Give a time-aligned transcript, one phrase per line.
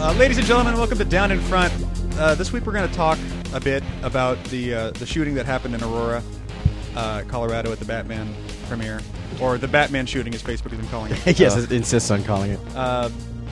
[0.00, 1.72] Uh, ladies and gentlemen, welcome to Down in Front.
[2.18, 3.18] Uh, this week we're going to talk
[3.52, 6.22] a bit about the uh, the shooting that happened in Aurora,
[6.96, 8.32] uh, Colorado, at the Batman
[8.68, 9.00] premiere,
[9.40, 11.38] or the Batman shooting, as Facebook has been calling it.
[11.38, 12.60] yes, Uh, it insists on calling it.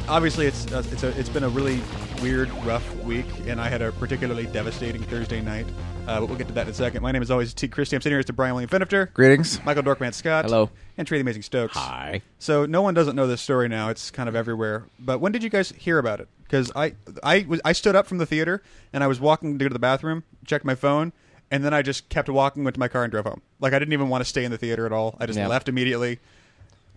[0.08, 1.80] Obviously, it's uh, it's a, it's been a really
[2.22, 5.66] weird, rough week, and I had a particularly devastating Thursday night.
[6.06, 7.02] Uh, but we'll get to that in a second.
[7.02, 7.68] My name is always T.
[7.68, 7.92] Chrystie.
[7.94, 9.62] I'm sitting here with Brian William Finifter, Greetings.
[9.66, 10.70] Michael Dorkman Scott, Hello.
[10.96, 11.76] and Trey the Amazing Stokes.
[11.76, 12.22] Hi.
[12.38, 13.90] So no one doesn't know this story now.
[13.90, 14.84] It's kind of everywhere.
[14.98, 16.28] But when did you guys hear about it?
[16.44, 18.62] Because I I was I stood up from the theater
[18.94, 21.12] and I was walking to go to the bathroom, checked my phone,
[21.50, 23.42] and then I just kept walking, went to my car, and drove home.
[23.60, 25.16] Like I didn't even want to stay in the theater at all.
[25.20, 25.48] I just Yeah.
[25.48, 26.18] left immediately.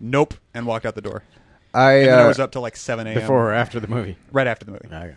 [0.00, 1.22] Nope, and walked out the door.
[1.74, 3.14] I And then I uh, was up till like seven a.m.
[3.14, 4.16] Before or after the movie?
[4.32, 4.86] right after the movie.
[4.86, 5.16] Okay.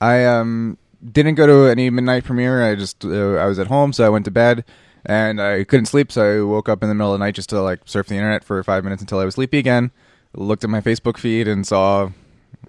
[0.00, 2.62] I um didn't go to any midnight premiere.
[2.62, 4.64] I just uh, I was at home, so I went to bed,
[5.04, 7.50] and I couldn't sleep, so I woke up in the middle of the night just
[7.50, 9.90] to like surf the internet for five minutes until I was sleepy again.
[10.34, 12.10] Looked at my Facebook feed and saw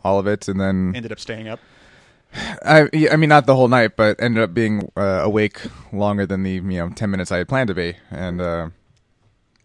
[0.03, 1.59] all of it, and then Ended up staying up.
[2.33, 6.43] I I mean not the whole night, but ended up being uh, awake longer than
[6.43, 8.69] the you know ten minutes I had planned to be, and uh,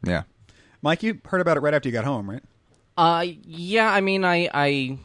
[0.05, 0.23] yeah.
[0.81, 2.43] Mike, you heard about it right after you got home, right?
[2.97, 3.91] Uh, yeah.
[3.91, 4.99] I mean, I I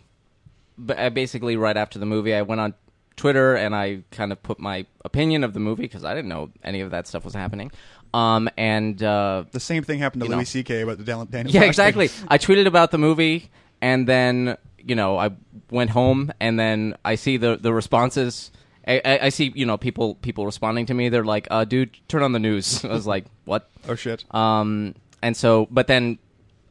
[1.09, 2.73] basically right after the movie, I went on
[3.16, 6.52] Twitter and I kind of put my opinion of the movie because I didn't know
[6.63, 7.71] any of that stuff was happening.
[8.13, 10.38] Um, and uh, The same thing happened to You know.
[10.38, 10.81] Louis C.K.
[10.81, 11.25] about the Daniel.
[11.25, 12.09] Daniel yeah, exactly.
[12.27, 13.49] I tweeted about the movie,
[13.81, 15.31] and then you know I
[15.71, 18.52] went home, and then I see the the responses.
[18.88, 21.09] I, I, I see you know people people responding to me.
[21.09, 24.23] They're like, uh, "Dude, turn on the news." I was like, "What?" Oh shit.
[24.33, 26.19] Um, and so, but then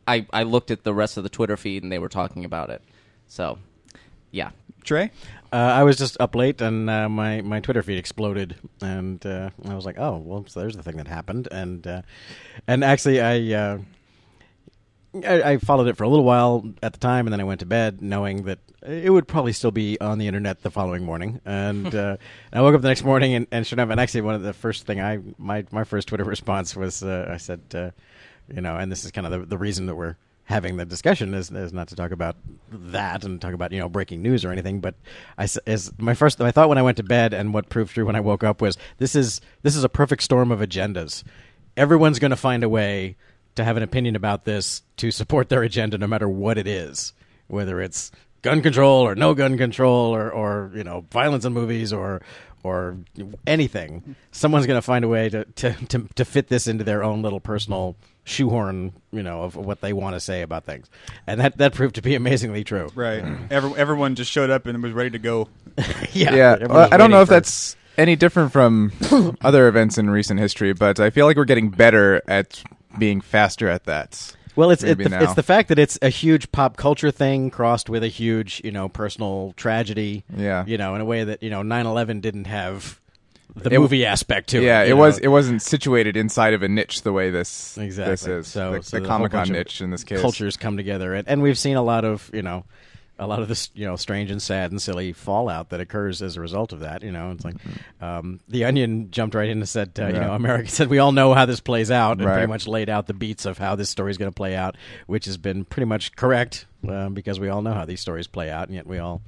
[0.07, 2.71] I I looked at the rest of the Twitter feed, and they were talking about
[2.71, 2.83] it.
[3.29, 3.59] So,
[4.31, 4.51] yeah,
[4.85, 5.11] Trey.
[5.53, 9.51] Uh, I was just up late, and uh, my my Twitter feed exploded, and uh,
[9.65, 12.03] I was like, "Oh, well, so there's the thing that happened." And uh,
[12.67, 13.79] and actually, I, uh,
[15.25, 17.61] I I followed it for a little while at the time, and then I went
[17.61, 21.41] to bed knowing that it would probably still be on the internet the following morning.
[21.45, 22.17] And uh,
[22.53, 24.53] I woke up the next morning, and, and sure enough, and actually, one of the
[24.53, 27.91] first thing I my my first Twitter response was uh, I said, uh,
[28.55, 31.35] you know, and this is kind of the, the reason that we're having the discussion
[31.35, 32.37] is, is not to talk about
[32.71, 34.95] that and talk about you know breaking news or anything but
[35.37, 38.07] i is my first my thought when i went to bed and what proved true
[38.07, 41.25] when i woke up was this is this is a perfect storm of agendas.
[41.77, 43.17] Everyone's going to find a way
[43.57, 47.13] to have an opinion about this to support their agenda no matter what it is
[47.49, 48.13] whether it's
[48.43, 52.23] gun control or no gun control or or you know violence in movies or
[52.63, 52.97] or
[53.47, 54.17] anything.
[54.33, 57.23] Someone's going to find a way to, to, to, to fit this into their own
[57.23, 57.95] little personal
[58.27, 60.91] shoehorn you know of what they want to say about things
[61.27, 63.25] and that that proved to be amazingly true Right.
[63.51, 65.49] Every, everyone just showed up and was ready to go.
[66.13, 68.93] yeah yeah, well, I don't know if for- that's any different from
[69.43, 72.63] other events in recent history, but I feel like we're getting better at
[72.99, 74.37] being faster at that.
[74.55, 77.89] Well, it's it, the, it's the fact that it's a huge pop culture thing crossed
[77.91, 80.25] with a huge, you know, personal tragedy.
[80.35, 80.65] Yeah.
[80.67, 83.01] You know, in a way that you know 9/11 didn't have
[83.57, 84.65] the It- movie aspect to it.
[84.65, 84.97] yeah, you it know.
[84.97, 85.19] was.
[85.19, 88.47] It wasn't situated inside of a niche the way this exactly this is.
[88.47, 90.21] so the, so the a Comic Con niche in this case.
[90.21, 92.65] Cultures come together, and, and we've seen a lot of you know.
[93.19, 96.37] A lot of this, you know, strange and sad and silly fallout that occurs as
[96.37, 97.03] a result of that.
[97.03, 97.55] You know, it's like
[98.03, 100.21] um, the Onion jumped right in and said, uh, you Mm-hmm.
[100.21, 102.35] Know, America said we all know how this plays out, and Right.
[102.35, 104.77] pretty much laid out the beats of how this story is going to play out,
[105.07, 108.51] which has been pretty much correct um, because we all know how these stories play
[108.51, 109.23] out, and yet we all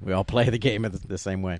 [0.00, 1.58] we all play the game the, the same way.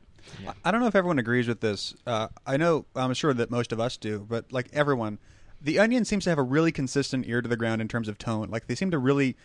[0.65, 1.95] I don't know if everyone agrees with this.
[2.07, 5.19] Uh, I know, I'm sure that most of us do, but like everyone,
[5.61, 8.19] The Onion seems to have a really consistent ear to the ground in terms of
[8.19, 8.49] tone.
[8.51, 9.37] Like they seem to really,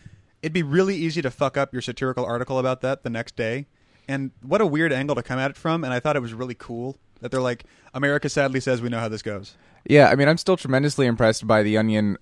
[0.42, 3.66] it'd be really easy to fuck up your satirical article about that the next day.
[4.08, 5.84] And what a weird angle to come at it from.
[5.84, 7.64] And I thought it was really cool that they're like,
[7.94, 9.56] America sadly says we know how this goes.
[9.90, 12.18] Yeah, I mean, I'm still tremendously impressed by the Onion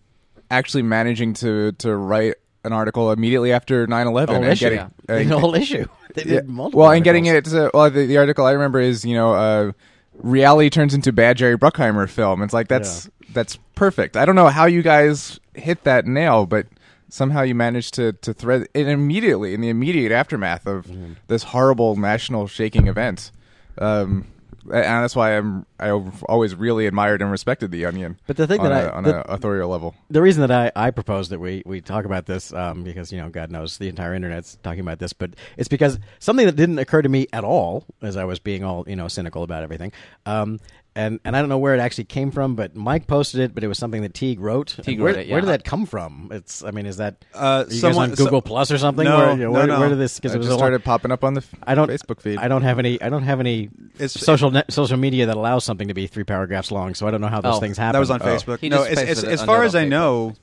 [0.49, 4.69] actually managing to to write an article immediately after 9/11 whole and issue.
[4.69, 5.85] getting The and- whole issue.
[6.13, 7.45] They yeah, did multiple well, and getting it.
[7.45, 9.72] To, well, the, the article I remember is you know, uh,
[10.16, 12.41] reality turns into bad Jerry Bruckheimer film.
[12.41, 14.17] It's like that's that's perfect.
[14.17, 16.67] I don't know how you guys hit that nail, but
[17.07, 21.14] somehow you managed to to thread it immediately in the immediate aftermath of Mm-hmm.
[21.28, 23.31] this horrible national shaking event.
[23.78, 24.28] Um,
[24.66, 25.90] and that's why I'm I
[26.29, 28.17] always really admired and respected the Onion.
[28.28, 29.96] But the thing on that a, I- on the- a authorial level.
[30.09, 33.19] the reason that I, I propose that we, we talk about this um, because you
[33.22, 36.79] know God knows the entire internet's talking about this, but it's because something that didn't
[36.79, 39.91] occur to me at all as I was being all you know cynical about everything,
[40.25, 40.59] um,
[40.96, 43.64] and and I don't know where it actually came from, but Mike posted it, but
[43.64, 44.76] it was something that Teague wrote.
[44.84, 46.29] Teague where, wrote it, Where did that come from?
[46.32, 48.78] It's I mean, is that Uh, are you someone- guys on Google so- Plus or
[48.78, 49.05] something?
[49.05, 49.79] No, where, you know, no, where, no.
[49.79, 50.17] where did this?
[50.17, 51.90] Because It it was just a long- started popping up on the f- I don't
[51.90, 52.38] Facebook feed.
[52.40, 53.02] I don't have any.
[53.02, 56.23] I don't have any It's- social net, social media that allows something to be three
[56.26, 56.93] paragraphs long.
[56.96, 57.93] So I don't know how those Oh, things happen.
[57.93, 58.26] That was on Oh.
[58.26, 58.59] Facebook.
[58.59, 60.35] He no, just as, as, as far as I Facebook.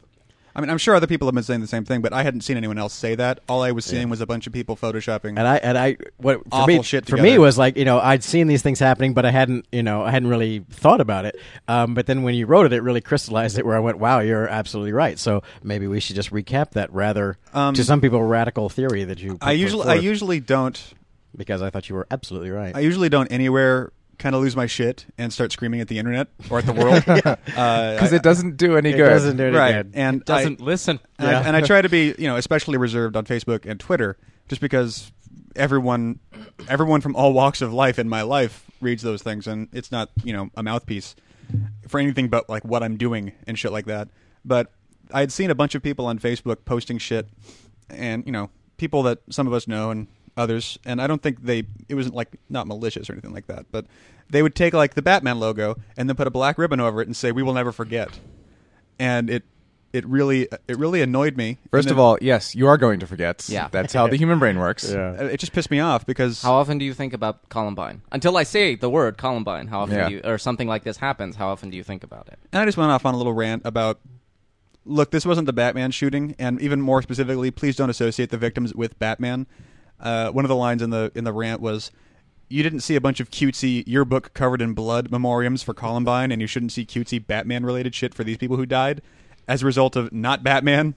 [0.59, 2.41] I mean, I'm sure other people have been saying the same thing, but I hadn't
[2.41, 3.39] seen anyone else say that.
[3.49, 5.39] All I was seeing was a bunch of people photoshopping.
[5.39, 8.01] And I and I what for Awful me shit for me was like you know
[8.01, 11.27] I'd seen these things happening, but I hadn't you know I hadn't really thought about
[11.27, 11.39] it.
[11.69, 13.65] Um, but then when you wrote it, it really crystallized it.
[13.65, 15.17] Where I went, wow, you're absolutely right.
[15.17, 19.21] So maybe we should just recap that rather Um, to some people radical theory that
[19.21, 19.39] you.
[19.41, 20.83] I usually, I usually don't.
[21.37, 22.75] because I thought you were absolutely right.
[22.75, 26.29] I usually don't anywhere kind of lose my shit and start screaming at the internet
[26.51, 29.09] or at the world because uh, because it doesn't do any it good.
[29.09, 29.73] doesn't do any right.
[29.73, 29.93] good.
[29.95, 31.01] And Doesn't I, listen.
[31.19, 31.41] and, Yeah.
[31.41, 34.17] I, and I try to be, you know, especially reserved on Facebook and Twitter,
[34.49, 35.13] just because
[35.57, 36.19] everyone,
[36.69, 40.11] everyone from all walks of life in my life reads those things, and it's not,
[40.25, 41.15] you know, a mouthpiece
[41.87, 44.09] for anything but like what I'm doing and shit like that.
[44.45, 44.71] But
[45.13, 47.29] I had seen a bunch of people on Facebook posting shit,
[47.89, 51.43] and you know, people that some of us know and others, and I don't think
[51.43, 53.85] they, it wasn't like not malicious or anything like that, but
[54.31, 57.09] they would take like the Batman logo and then put a black ribbon over it
[57.09, 58.19] and say, "We will never forget,"
[58.99, 59.45] and it.
[59.91, 61.57] It really, it really annoyed me.
[61.71, 63.49] First And of then- all, yes, you are going to forget.
[63.49, 63.69] Yeah.
[63.73, 64.93] that's how the human brain works.
[64.93, 65.17] yeah.
[65.19, 68.03] Uh, it just pissed me off because How often do you think about Columbine?
[68.13, 70.09] Until I say the word Columbine, how often Yeah.
[70.11, 72.39] do you, or something like this happens, how often do you think about it?
[72.53, 73.99] and I just went off on a little rant about
[74.85, 78.75] look, this wasn't the Batman shooting, and even more specifically, please don't associate the victims
[78.75, 79.47] with Batman.
[80.01, 81.91] Uh, one of the lines in the in the rant was,
[82.49, 86.41] "You didn't see a bunch of cutesy yearbook covered in blood memoriams for Columbine, and
[86.41, 89.03] you shouldn't see cutesy Batman related shit for these people who died
[89.49, 90.95] as a result of not Batman.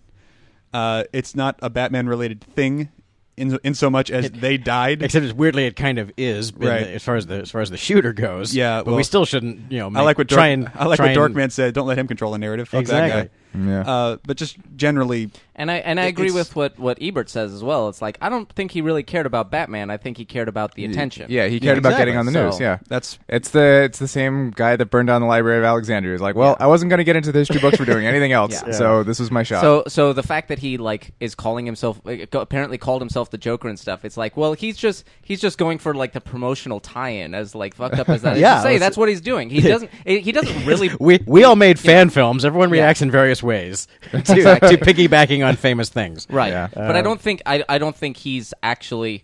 [0.74, 2.90] Uh, it's not a Batman related thing."
[3.38, 6.82] In, in so much as they died, Except it's weirdly, it kind of is Right.
[6.84, 8.54] the- as far as the as far as the shooter goes.
[8.54, 9.72] Yeah, but well- we still shouldn't.
[9.72, 11.74] You know, I like what Dork, try and I like what and- Dorkman said.
[11.74, 12.68] Don't let him control the narrative.
[12.70, 13.22] Fuck Exactly.
[13.22, 13.82] that Yeah.
[13.82, 17.54] Uh, but just generally, And I and I agree it's- with what, what Ebert says
[17.54, 17.90] as well.
[17.90, 19.90] It's like I don't think he really cared about Batman.
[19.90, 21.28] I think he cared about the attention.
[21.30, 22.02] Yeah, he cared Yeah, about exactly.
[22.06, 22.60] getting on the So- news.
[22.60, 26.14] Yeah, that's it's the it's the same guy that burned down the Library of Alexandria.
[26.14, 28.32] He's like, well, I wasn't going to get into the history books for doing anything
[28.32, 28.72] else, Yeah.
[28.72, 29.62] so this was my shot.
[29.62, 33.38] So so the fact that he like is calling himself like, apparently called himself the
[33.38, 34.06] Joker and stuff.
[34.06, 37.76] It's like well he's just he's just going for like the promotional tie-in as like
[37.76, 38.76] fucked up as that is Yeah, to say.
[38.76, 39.50] it's- That's what he's doing.
[39.50, 40.90] He doesn't he doesn't really.
[41.00, 42.46] We we all made fan films.
[42.46, 46.28] Everyone reacts in various ways to, to piggybacking on famous things.
[46.30, 46.50] Right.
[46.52, 46.70] Yeah.
[46.74, 49.24] But I don't think I I don't think he's actually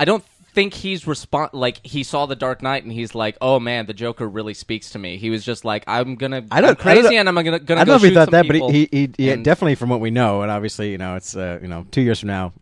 [0.00, 0.24] I don't
[0.54, 3.94] think he's respond like he saw the Dark Knight and he's like, "Oh man, the
[3.94, 6.76] Joker really speaks to me." He was just like, "I'm going to I don't I'm
[6.76, 8.30] crazy I don't, and I'm going to going I don't go know if he thought
[8.32, 11.16] that, but he, he, he and- definitely, from what we know, and obviously, you know,
[11.16, 12.52] it's uh, you know, two years from now,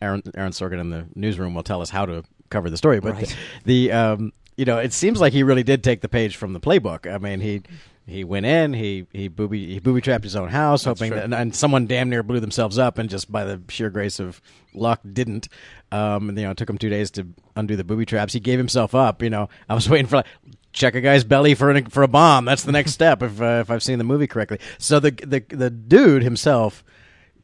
[0.00, 3.00] Aaron Aaron Sorkin in the newsroom will tell us how to cover the story.
[3.00, 3.36] But Right.
[3.64, 6.60] the um, you know, it seems like he really did take the page from the
[6.60, 7.12] playbook.
[7.12, 7.62] I mean, he.
[8.06, 8.74] He went in.
[8.74, 11.16] He he booby he booby trapped his own house, hoping true.
[11.16, 14.20] that, and, and someone damn near blew themselves up, and just by the sheer grace
[14.20, 14.42] of
[14.74, 15.48] luck, didn't.
[15.90, 18.34] Um, and you know, it took him two days to undo the booby traps.
[18.34, 19.22] He gave himself up.
[19.22, 20.26] You know, I was waiting for like,
[20.72, 22.44] check a guy's belly for an, for a bomb.
[22.44, 24.58] That's the next step if uh, if I've seen the movie correctly.
[24.76, 26.84] So the the the dude himself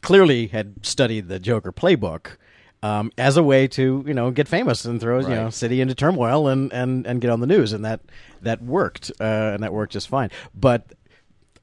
[0.02, 2.36] clearly had studied the Joker playbook
[2.82, 5.94] um, as a way to you know get famous and throw you know city into
[5.94, 8.00] turmoil and, and, and get on the news, and that
[8.43, 10.31] that worked, uh, and that worked just fine.
[10.55, 10.93] But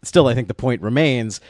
[0.03, 1.41] still, I think the point remains: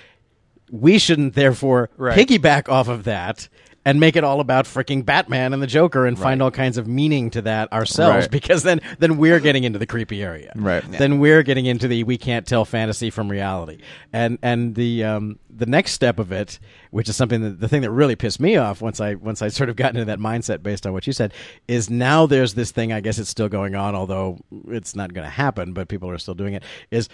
[0.72, 2.18] we shouldn't therefore Right.
[2.18, 3.50] piggyback off of that.
[3.88, 6.88] And make it all about freaking Batman and the Joker, and find all kinds of
[6.88, 8.32] meaning to that ourselves, Right.
[8.32, 10.84] because then then we're getting into the creepy area Right.
[10.92, 13.78] then we're getting into the we can't tell fantasy from reality.
[14.12, 16.60] And and the um, the next step of it,
[16.92, 19.48] which is something that the thing that really pissed me off once I once I
[19.48, 21.34] sort of got into that mindset based on what you said,
[21.70, 22.92] is now there's this thing.
[22.92, 26.18] I guess it's still going on, although it's not going to happen, but people are
[26.18, 26.64] still doing it.
[26.92, 27.08] Is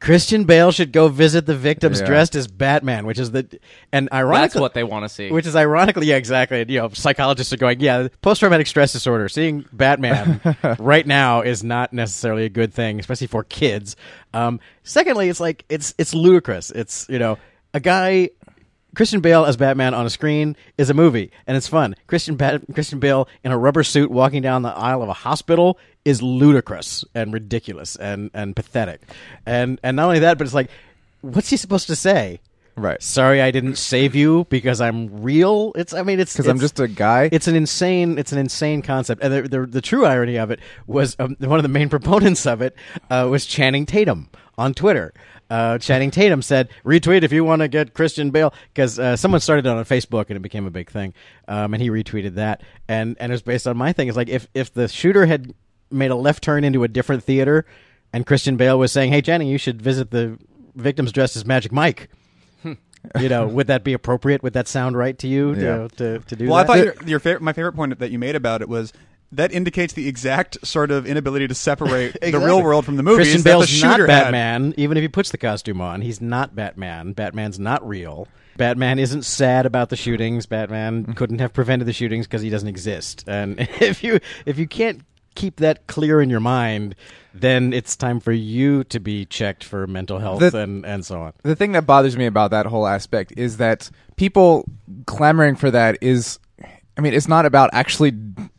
[0.00, 2.06] Christian Bale should go visit the victims Yeah.
[2.06, 3.46] dressed as Batman, which is the
[3.92, 5.30] and ironically That's what they want to see.
[5.30, 6.64] which is ironically, yeah, exactly.
[6.68, 9.28] You know, psychologists are going, yeah, post traumatic stress disorder.
[9.28, 10.40] Seeing Batman
[10.78, 13.96] right now is not necessarily a good thing, especially for kids.
[14.32, 16.70] Um, secondly, it's like it's it's ludicrous.
[16.70, 17.36] It's you know
[17.74, 18.30] a guy.
[18.94, 21.94] Christian Bale as Batman on a screen is a movie, and it's fun.
[22.06, 25.78] Christian Bat- Christian Bale in a rubber suit walking down the aisle of a hospital
[26.04, 29.02] is ludicrous and ridiculous and, and pathetic.
[29.46, 30.70] And and not only that, but it's like,
[31.20, 32.40] what's he supposed to say?
[32.76, 33.02] Right.
[33.02, 35.72] sorry I didn't save you because I'm real.
[35.74, 37.28] It's I mean it's because I'm just a guy.
[37.32, 40.60] it's an insane it's an insane concept and the the, the true irony of it
[40.86, 42.76] was um, one of the main proponents of it
[43.10, 45.12] uh, was Channing Tatum on Twitter.
[45.50, 49.40] Uh, Channing Tatum said, "Retweet if you want to get Christian Bale," because uh, someone
[49.40, 51.14] started it on Facebook and it became a big thing,
[51.46, 54.08] um, and he retweeted that, and and it was based on my thing.
[54.08, 55.54] It's like if if the shooter had
[55.90, 57.64] made a left turn into a different theater,
[58.12, 60.38] and Christian Bale was saying, "Hey, Channing, you should visit the
[60.74, 62.10] victims dressed as Magic Mike."
[62.64, 64.42] you know, would that be appropriate?
[64.42, 65.88] Would that sound right to you to Yeah.
[65.96, 68.34] to, to do Well, I thought your, your favorite, my favorite point that you made
[68.36, 68.92] about it was
[69.32, 73.26] that indicates the exact sort of inability to separate the real world from the movies
[73.26, 74.06] Christian that Bale's the shooter not had.
[74.06, 76.00] Batman, even if he puts the costume on.
[76.00, 77.12] He's not Batman.
[77.12, 78.28] Batman's not real.
[78.56, 80.46] Batman isn't sad about the shootings.
[80.46, 81.16] Batman mm.
[81.16, 83.24] couldn't have prevented the shootings because he doesn't exist.
[83.26, 85.02] And if you if you can't
[85.34, 86.96] keep that clear in your mind,
[87.32, 91.20] then it's time for you to be checked for mental health The- and, and so
[91.20, 91.32] on.
[91.44, 94.64] the thing that bothers me about that whole aspect is that people
[95.06, 96.40] clamoring for that is
[96.96, 98.12] I mean, it's not about actually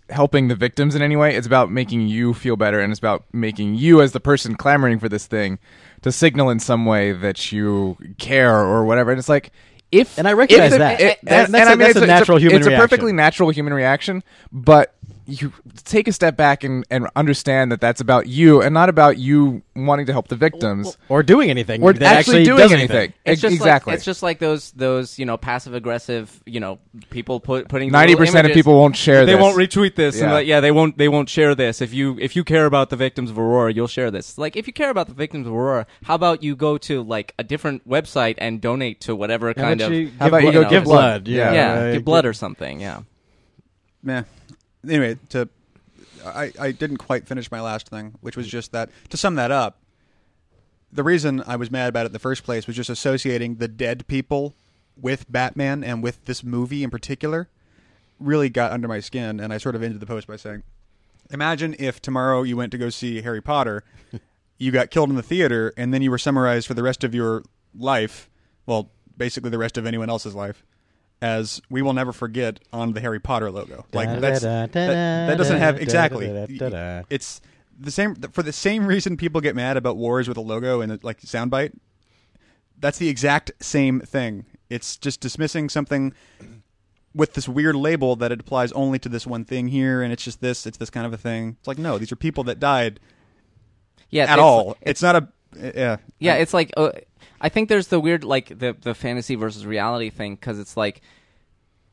[0.10, 1.36] helping the victims in any way.
[1.36, 5.00] It's about making you feel better and it's about making you as the person clamoring
[5.00, 5.60] for this thing
[6.02, 9.12] to signal in some way that you care or whatever.
[9.12, 9.52] And it's like
[9.92, 11.02] if And I recognize if the- that.
[11.02, 12.68] it- That- and- that's and a- I mean, that's it's a natural it's human It's
[12.68, 14.94] a perfectly natural human reaction, but
[15.30, 19.18] you take a step back and, and understand that that's about you and not about
[19.18, 20.98] you wanting to help the victims.
[21.08, 21.84] Or doing anything.
[21.84, 23.14] Or that actually doing does anything.
[23.26, 23.92] It's Ex- just exactly.
[23.92, 27.92] Like, it's just like those those you know passive aggressive you know people put putting
[27.92, 29.26] ninety percent of people won't share.
[29.26, 29.34] This.
[29.34, 29.42] They this.
[29.42, 30.16] won't retweet this.
[30.16, 30.34] And Yeah.
[30.34, 30.98] like, yeah, they won't.
[30.98, 31.82] They won't share this.
[31.82, 34.38] If you if you care about the victims of Aurora, you'll share this.
[34.38, 37.34] Like, if you care about the victims of Aurora, how about you go to like
[37.38, 40.54] a different website and donate to whatever How kind of How about give you blood,
[40.54, 41.24] go give give blood?
[41.24, 41.28] blood?
[41.28, 42.80] Yeah, yeah, uh, give blood or something.
[42.82, 43.02] Yeah.
[44.02, 44.24] Meh.
[44.88, 45.50] Anyway, to
[46.26, 49.52] I, I didn't quite finish my last thing, which was just that to sum that
[49.52, 49.80] up,
[50.92, 53.68] the reason I was mad about it in the first place was just associating the
[53.68, 54.56] dead people
[55.00, 57.48] with Batman and with this movie in particular
[58.20, 60.64] really got under my skin and I sort of ended the post by saying
[61.32, 63.84] Imagine if tomorrow you went to go see Harry Potter,
[64.58, 67.14] you got killed in the theater, and then you were summarized for the rest of
[67.14, 67.44] your
[67.78, 68.30] life,
[68.66, 70.66] well, basically the rest of anyone else's life,
[71.22, 73.86] as "We will never forget" on the Harry Potter logo.
[73.94, 76.28] Like that's that, that doesn't have exactly.
[77.10, 77.42] It's
[77.80, 81.02] the same for the same reason people get mad about wars with a logo and
[81.04, 81.74] like soundbite.
[82.78, 84.46] That's the exact same thing.
[84.70, 86.14] It's just dismissing something
[87.14, 90.24] with this weird label that it applies only to this one thing here, and it's
[90.24, 90.66] just this.
[90.68, 91.58] It's this kind of a thing.
[91.60, 93.00] It's like no, these are people that died
[94.10, 94.24] Yeah.
[94.24, 94.78] at it's- all.
[94.82, 95.98] It's not a yeah.
[96.20, 96.92] Yeah, it's like uh,
[97.42, 101.02] I think there's the weird like the the fantasy versus reality thing because it's like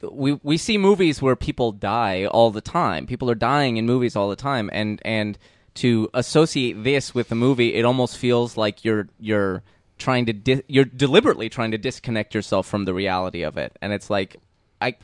[0.03, 3.07] we we see movies where people die all the time.
[3.07, 5.38] People are dying in movies all the time, and and
[5.75, 9.62] to associate this with the movie, it almost feels like you're you're
[9.99, 13.93] trying to di- you're deliberately trying to disconnect yourself from the reality of it, and
[13.93, 14.37] it's like
[14.81, 14.97] I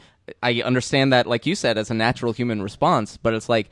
[0.43, 3.71] I understand that like you said as a natural human response, but it's like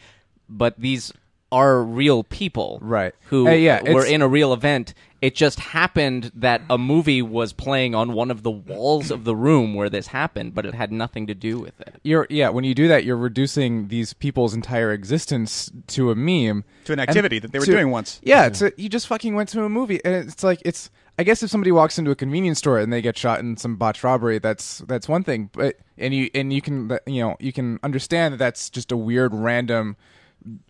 [0.48, 1.12] but these
[1.52, 3.12] are real people, Right.
[3.24, 4.94] Who Uh, yeah, were in a real event.
[5.22, 9.36] It just happened that a movie was playing on one of the walls of the
[9.36, 11.94] room where this happened, but it had nothing to do with it.
[12.02, 12.48] You're yeah.
[12.48, 17.00] When you do that, you're reducing these people's entire existence to a meme, To an
[17.00, 18.18] activity that they were to- doing once.
[18.22, 20.90] Yeah, it's a, you just fucking went to a movie, and it's like it's.
[21.18, 23.76] I guess if somebody walks into a convenience store and they get shot in some
[23.76, 25.50] botched robbery, that's that's one thing.
[25.52, 28.96] But and you and you can you know you can understand that that's just a
[28.96, 29.96] weird, random,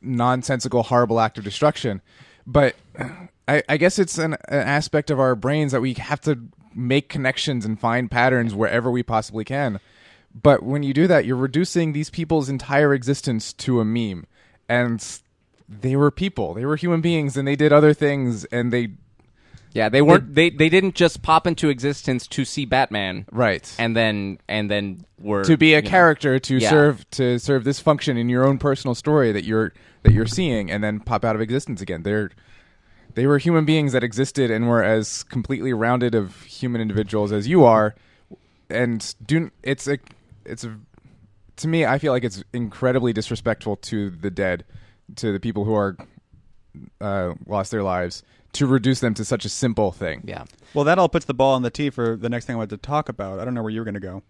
[0.03, 2.01] nonsensical, horrible act of destruction.
[2.47, 2.75] But
[3.51, 6.39] I, I guess it's an, an aspect of our brains that we have to
[6.75, 9.81] make connections and find patterns wherever we possibly can.
[10.35, 14.27] But when you do that, you're reducing these people's entire existence to a meme.
[14.69, 15.05] And
[15.69, 16.55] they were people.
[16.55, 18.91] They were human beings and they did other things and they
[19.73, 20.35] Yeah, they weren't.
[20.35, 23.73] They they didn't just pop into existence to see Batman, right.
[23.79, 26.71] and then and then were to be a you know- character to Yeah.
[26.71, 30.71] serve to serve this function in your own personal story that you're that you're seeing
[30.71, 32.03] and then pop out of existence again.
[32.03, 32.31] They're
[33.15, 37.49] they were human beings that existed and were as completely rounded of human individuals as
[37.49, 37.95] you are
[38.69, 39.99] and do it's a
[40.45, 40.77] it's a
[41.57, 44.65] to me I feel like it's incredibly disrespectful to the dead
[45.17, 45.97] to the people who are
[47.01, 50.23] uh, lost their lives to reduce them to such a simple thing.
[50.25, 50.45] Yeah.
[50.75, 52.83] Well, that all puts the ball on the tee for the next thing I wanted
[52.83, 53.39] to talk about.
[53.39, 54.23] I don't know where you were going to go.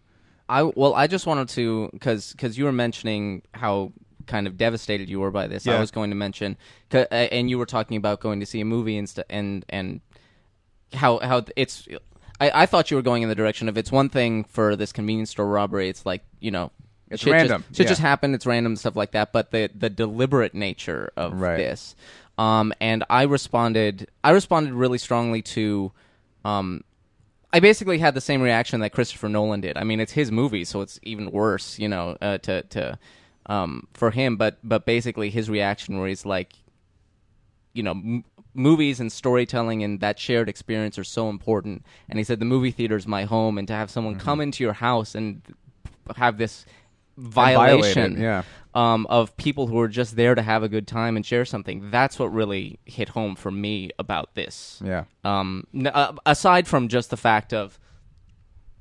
[0.49, 3.93] I well, I just wanted to because because you were mentioning how
[4.31, 5.67] kind of devastated you were by this.
[5.67, 6.57] I was going to mention,
[6.95, 10.01] uh, and you were talking about going to see a movie and st- and and
[10.95, 11.87] how how it's.
[12.41, 14.93] I, I thought you were going in the direction of it's one thing for this
[14.93, 15.89] convenience store robbery.
[15.89, 16.71] It's like you know.
[17.13, 17.91] It's shit random, Just, shit yeah.
[17.91, 18.37] just happened.
[18.37, 19.33] It's random stuff like that.
[19.33, 21.57] But the the deliberate nature of Right.
[21.57, 21.97] this,
[22.39, 24.09] um, and I responded.
[24.23, 25.91] I responded really strongly to,
[26.45, 26.85] um,
[27.53, 29.77] I basically had the same reaction that Christopher Nolan did.
[29.77, 32.97] I mean, it's his movie, so it's even worse, you know, uh, to to
[33.51, 34.37] um, for him.
[34.37, 36.53] But but basically, his reaction where he's like,
[37.75, 41.85] you know, m- movies and storytelling and that shared experience are so important.
[42.09, 44.25] And he said the movie theater is my home, and to have someone Mm-hmm.
[44.25, 45.43] come into your house and
[46.17, 46.65] have this
[47.17, 48.43] violation yeah.
[48.75, 51.91] um, of people who are just there to have a good time and share something.
[51.91, 55.05] That's what really hit home for me about this Yeah.
[55.25, 57.79] um, n- uh, aside from just the fact of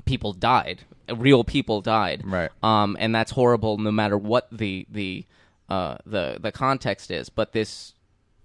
[0.10, 0.82] people died,
[1.16, 2.50] real people died, Right.
[2.64, 5.26] Um, and that's horrible, no matter what the the
[5.70, 7.94] uh, the the context is, but this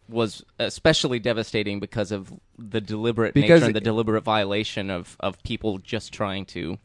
[0.08, 5.42] was especially devastating because of the deliberate Because nature and the deliberate violation of of
[5.42, 6.78] people just trying to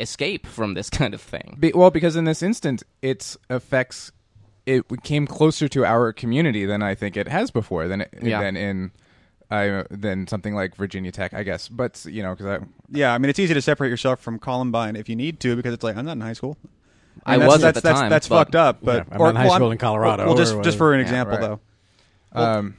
[0.00, 1.56] escape from this kind of thing.
[1.60, 4.10] Be, well, because in this instance, its effects
[4.64, 7.88] it came closer to our community than I think it has before.
[7.88, 8.40] Than it, Yeah.
[8.40, 8.92] than in
[9.52, 11.68] uh, than something like Virginia Tech, I guess.
[11.68, 14.96] But you know, because I Yeah, I mean, it's easy to separate yourself from Columbine
[14.96, 16.56] if you need to because it's like I'm not in high school.
[17.26, 18.78] I And was that's, at the that's, time, That's but- fucked up.
[18.82, 20.98] But Yeah, I'm or, in high well, school in Colorado Well, just just for an
[21.00, 21.40] Yeah, example, right.
[22.34, 22.40] though.
[22.42, 22.74] um,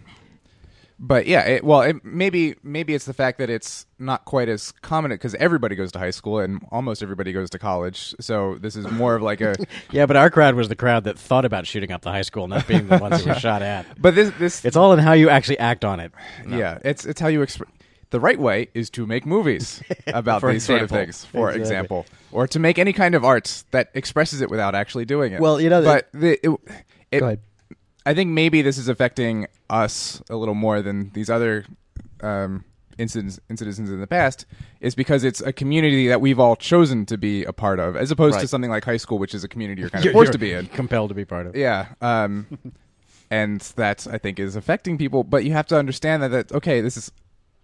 [1.05, 4.72] but yeah, it, well, it, maybe maybe it's the fact that it's not quite as
[4.81, 8.15] common because everybody goes to high school and almost everybody goes to college.
[8.22, 9.53] So this is more of like a.
[9.91, 12.48] Yeah, but our crowd was the crowd that thought about shooting up the high school,
[12.48, 14.01] not being the ones who were shot at.
[14.01, 16.13] But this this It's all in how you actually act on it.
[16.48, 17.67] Yeah, it's it's how you exp-
[18.12, 21.62] the right way is to make movies about these sort of things, for Exactly.
[21.62, 25.41] example, or to make any kind of art that expresses it without actually doing it.
[25.41, 26.60] Well, you know, but the, it,
[27.12, 27.39] it, Go ahead.
[28.05, 31.65] I think maybe this is affecting us a little more than these other
[32.22, 32.65] um,
[32.98, 34.45] incidents incidents in the past,
[34.81, 38.12] is because it's a community that we've all chosen to be a part of, as
[38.12, 40.33] opposed to something like high school, which is a community you're kind of You're- forced
[40.33, 40.67] to be in.
[40.67, 41.55] compelled to be part of.
[41.55, 41.88] Yeah.
[42.01, 42.48] Um,
[43.31, 45.24] and that I think is affecting people.
[45.24, 47.12] But you have to understand that, that okay, this is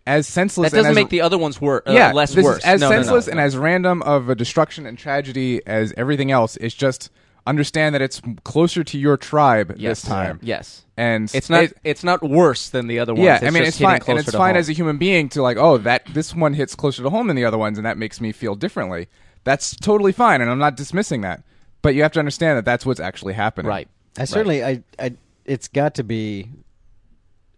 [0.07, 0.71] as senseless.
[0.71, 2.63] That doesn't as, make the other ones wor- uh, yeah, less worse.
[2.63, 3.31] As No, no, no, senseless no.
[3.31, 6.55] and as random of a destruction and tragedy as everything else.
[6.57, 7.11] It's just
[7.47, 10.01] understand that it's closer to your tribe yes.
[10.01, 10.39] this time.
[10.41, 10.85] Yes.
[10.97, 11.63] And It's not.
[11.63, 13.25] it- it's not worse than the other ones.
[13.25, 14.59] yeah, It's I mean just it's fine, and it's fine home.
[14.59, 17.35] as a human being to like, oh, that this one hits closer to home than
[17.35, 19.07] the other ones, and that makes me feel differently.
[19.45, 21.43] That's totally fine, and I'm not dismissing that.
[21.81, 23.69] But you have to understand that that's what's actually happening.
[23.69, 23.87] right.
[24.17, 25.13] I certainly, I, I,
[25.45, 26.49] it's got to be,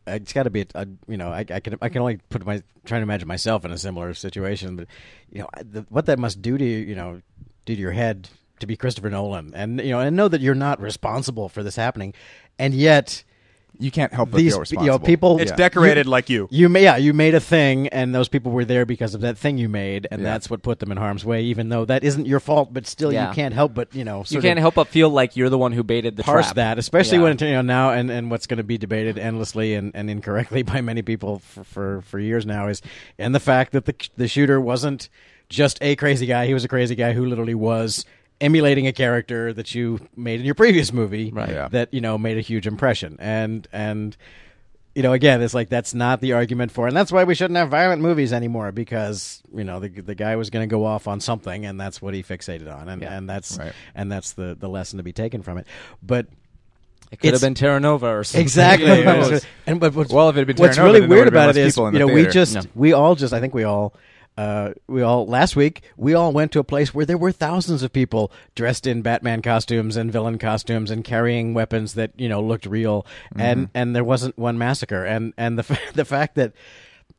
[0.05, 2.61] it's got to be, a, you know, I, I can, I can only put my,
[2.85, 4.87] trying to imagine myself in a similar situation, but
[5.31, 7.21] you know, the, what that must do to you, you know,
[7.65, 8.29] do to your head
[8.61, 11.75] to be Christopher Nolan, and you know, and know that you're not responsible for this
[11.75, 12.13] happening,
[12.57, 13.23] and yet
[13.79, 15.55] You can't help but these, feel you know, people, It's Yeah.
[15.55, 16.47] decorated like you.
[16.51, 19.39] You may, yeah, you made a thing, and those people were there because of that
[19.39, 20.29] thing you made, and Yeah.
[20.29, 21.41] that's what put them in harm's way.
[21.43, 23.29] Even though that isn't your fault, but still, Yeah.
[23.29, 25.57] you can't help but you know, You can't of help but feel like you're the
[25.57, 26.55] one who baited the parse trap.
[26.57, 27.23] that, especially Yeah.
[27.23, 30.61] when you know now, and, and what's going to be debated endlessly and, and incorrectly
[30.73, 32.83] by many people for, for for years now is,
[33.17, 35.09] and the fact that the the shooter wasn't
[35.49, 38.05] just a crazy guy; he was a crazy guy who literally was
[38.41, 41.49] emulating a character that you made in your previous movie Right.
[41.49, 41.67] Yeah.
[41.69, 44.17] that you know made a huge impression and and
[44.95, 47.55] you know again it's like that's not the argument for and that's why we shouldn't
[47.57, 51.07] have violent movies anymore because you know the the guy was going to go off
[51.07, 53.15] on something and that's what he fixated on and Yeah.
[53.15, 53.71] and that's Right.
[53.95, 55.67] and that's the the lesson to be taken from it
[56.03, 56.25] but
[57.11, 58.41] It could It's- have been Terra Nova or something.
[58.41, 59.45] exactly Who knows?
[59.67, 61.33] and but what's, Well, if it had been what's Terra Nova, really then weird would
[61.33, 62.61] have been about it less is you the know we just No.
[62.73, 63.93] we all just I think we all
[64.41, 67.83] uh, we all last week we all went to a place where there were thousands
[67.83, 72.41] of people dressed in Batman costumes and villain costumes and carrying weapons that you know
[72.41, 73.05] looked real.
[73.35, 75.05] And and there wasn't one massacre.
[75.05, 76.53] And and the fa- the fact that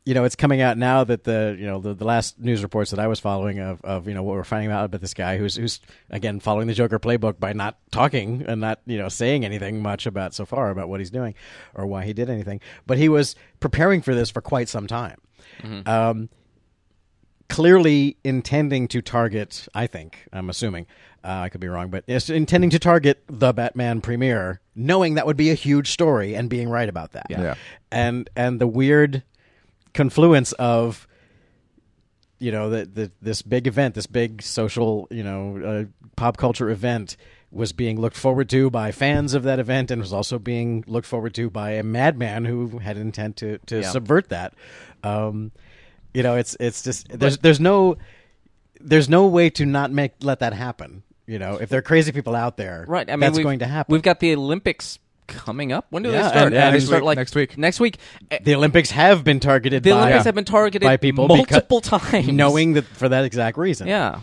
[0.05, 2.91] you know it's coming out now that the you know the, the last news reports
[2.91, 5.39] that I was following of, of you know what we're finding out about this guy
[5.39, 5.81] who's who's
[6.11, 10.07] again following the Joker playbook by not talking and not you know saying anything much
[10.07, 11.37] about so far about what he's doing
[11.75, 12.61] or why he did anything.
[12.85, 15.19] But he was preparing for this for quite some time.
[15.87, 16.29] Um,
[17.53, 20.87] clearly intending to target I think I'm assuming
[21.25, 25.27] uh, I could be wrong but it's intending to target the Batman premiere knowing that
[25.27, 27.55] would be a huge story and being right about that Yeah.
[27.91, 29.23] and and the weird
[29.95, 31.07] confluence of
[32.39, 35.85] you know the, the this big event this big social you know uh,
[36.17, 37.17] pop culture event
[37.51, 41.07] was being looked forward to by fans of that event and was also being looked
[41.07, 43.91] forward to by a madman who had intent to to Yeah.
[43.91, 44.55] subvert that
[45.05, 45.53] um
[46.15, 47.97] you know it's it's just there's there's no
[48.81, 52.13] there's no way to not make let that happen you know if there are crazy
[52.13, 53.09] people out there Right.
[53.09, 54.99] I mean, that's going to happen We've got the Olympics
[55.29, 55.87] coming up.
[55.91, 56.47] When do Yeah, they start?
[56.47, 57.57] and- and they next start week- like next week.
[57.57, 57.97] Next week.
[58.31, 61.81] Eh, the Olympics have been targeted The by, Olympics have been targeted by people multiple
[61.81, 64.21] because- times, knowing that for that exact reason Yeah.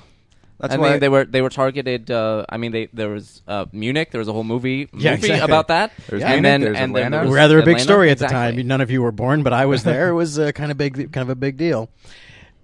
[0.59, 2.11] That's I why mean, they were they were targeted.
[2.11, 4.11] Uh, I mean, they there was uh, Munich.
[4.11, 5.39] There was a whole movie Yeah, movie exactly.
[5.39, 5.93] about that.
[6.07, 7.83] There's and Munich, then there's and then there was rather a big Atlanta.
[7.83, 8.55] story at the time.
[8.67, 10.09] None of you were born, but I was there.
[10.09, 11.89] it was uh, kind of big, kind of a big deal.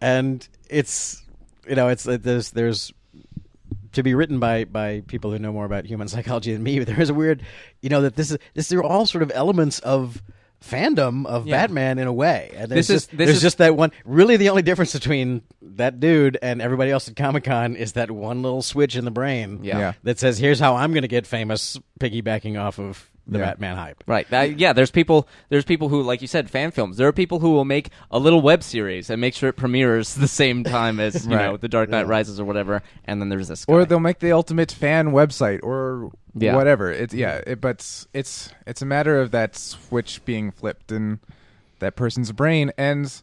[0.02, 1.24] And it's
[1.68, 2.94] you know, it's there's there's
[3.94, 6.80] to be written by by people who know more about human psychology than me.
[6.80, 7.44] But there is a weird,
[7.82, 10.22] you know, that this is this are all sort of elements of
[10.64, 11.58] fandom of Yeah.
[11.62, 12.52] Batman in a way.
[12.56, 13.92] And This is- just, this there's is- just that one.
[14.04, 18.10] Really, the only difference between that dude and everybody else at Comic Con is that
[18.12, 19.60] one little switch in the brain.
[19.64, 19.78] Yeah.
[19.80, 19.94] Yeah.
[20.04, 23.46] That says, "Here's how I'm going to get famous," piggybacking off of the Yeah.
[23.46, 24.04] Batman hype.
[24.08, 24.32] Right.
[24.32, 24.74] Uh, yeah.
[24.74, 25.28] There's people.
[25.50, 26.98] There's people who, like you said, fan films.
[26.98, 30.14] There are people who will make a little web series and make sure it premieres
[30.16, 31.46] the same time as you Right.
[31.46, 32.84] know, The Dark Knight Rises or whatever.
[33.06, 33.66] And then there's this.
[33.66, 33.74] Guy.
[33.74, 36.56] or they'll make the ultimate fan website or Yeah.
[36.56, 36.92] whatever.
[36.92, 41.20] It's yeah, it, but it's- it's it's a matter of that switch being flipped in
[41.80, 43.22] that person's brain and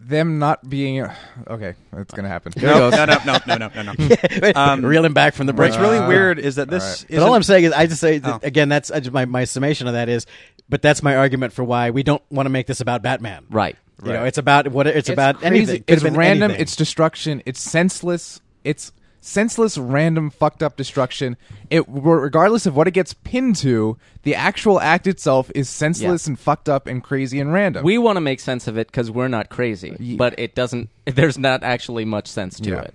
[0.00, 1.06] them not being
[1.46, 1.74] okay.
[1.92, 2.52] It's gonna happen.
[2.56, 3.92] No, no, no, no, no, no, no,
[4.42, 4.52] no.
[4.54, 5.72] Um, Reel him back from the break.
[5.72, 6.82] What's really Uh, weird is that this.
[6.82, 7.06] alright.
[7.10, 8.40] But all I'm saying is, I just say that, Oh.
[8.42, 8.68] again.
[8.68, 10.26] That's I just, my my summation of that is,
[10.68, 13.44] but that's my argument for why we don't want to make this about Batman.
[13.50, 13.76] right.
[14.02, 15.46] You know, it's about what it- it's, about crazy.
[15.56, 15.84] anything.
[15.86, 16.44] It's random.
[16.52, 16.62] anything.
[16.62, 17.42] It's destruction.
[17.44, 18.40] It's senseless.
[18.64, 21.36] It's senseless, random, fucked up destruction.
[21.70, 26.30] It regardless of what it gets pinned to, the actual act itself is senseless Yeah.
[26.32, 27.84] and fucked up and crazy and random.
[27.84, 30.88] We want to make sense of it because we're not crazy, Ye- but it doesn't.
[31.04, 32.80] There's not actually much sense to Yeah.
[32.82, 32.94] it.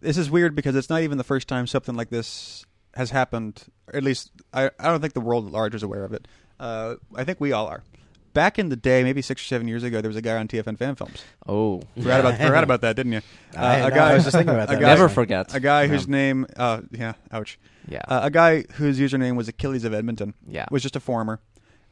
[0.00, 3.62] this is weird because it's not even the first time something like this has happened.
[3.92, 6.26] At least I, I don't think the world at large is aware of it.
[6.58, 7.82] Uh, I think we all are.
[8.32, 10.46] Back in the day, maybe six or seven years ago, there was a guy on
[10.46, 11.22] TFN Fan Films.
[11.48, 13.20] Oh, Forgot about forgot about that, didn't you?
[13.56, 14.80] Uh, I- a no, guy I was just thinking about a that.
[14.80, 15.52] guy- never forget.
[15.54, 17.58] A guy whose name, uh, yeah, ouch.
[17.88, 18.02] Yeah.
[18.06, 20.34] Uh, a guy whose username was Achilles of Edmonton.
[20.46, 20.66] Yeah.
[20.70, 21.40] was just a former,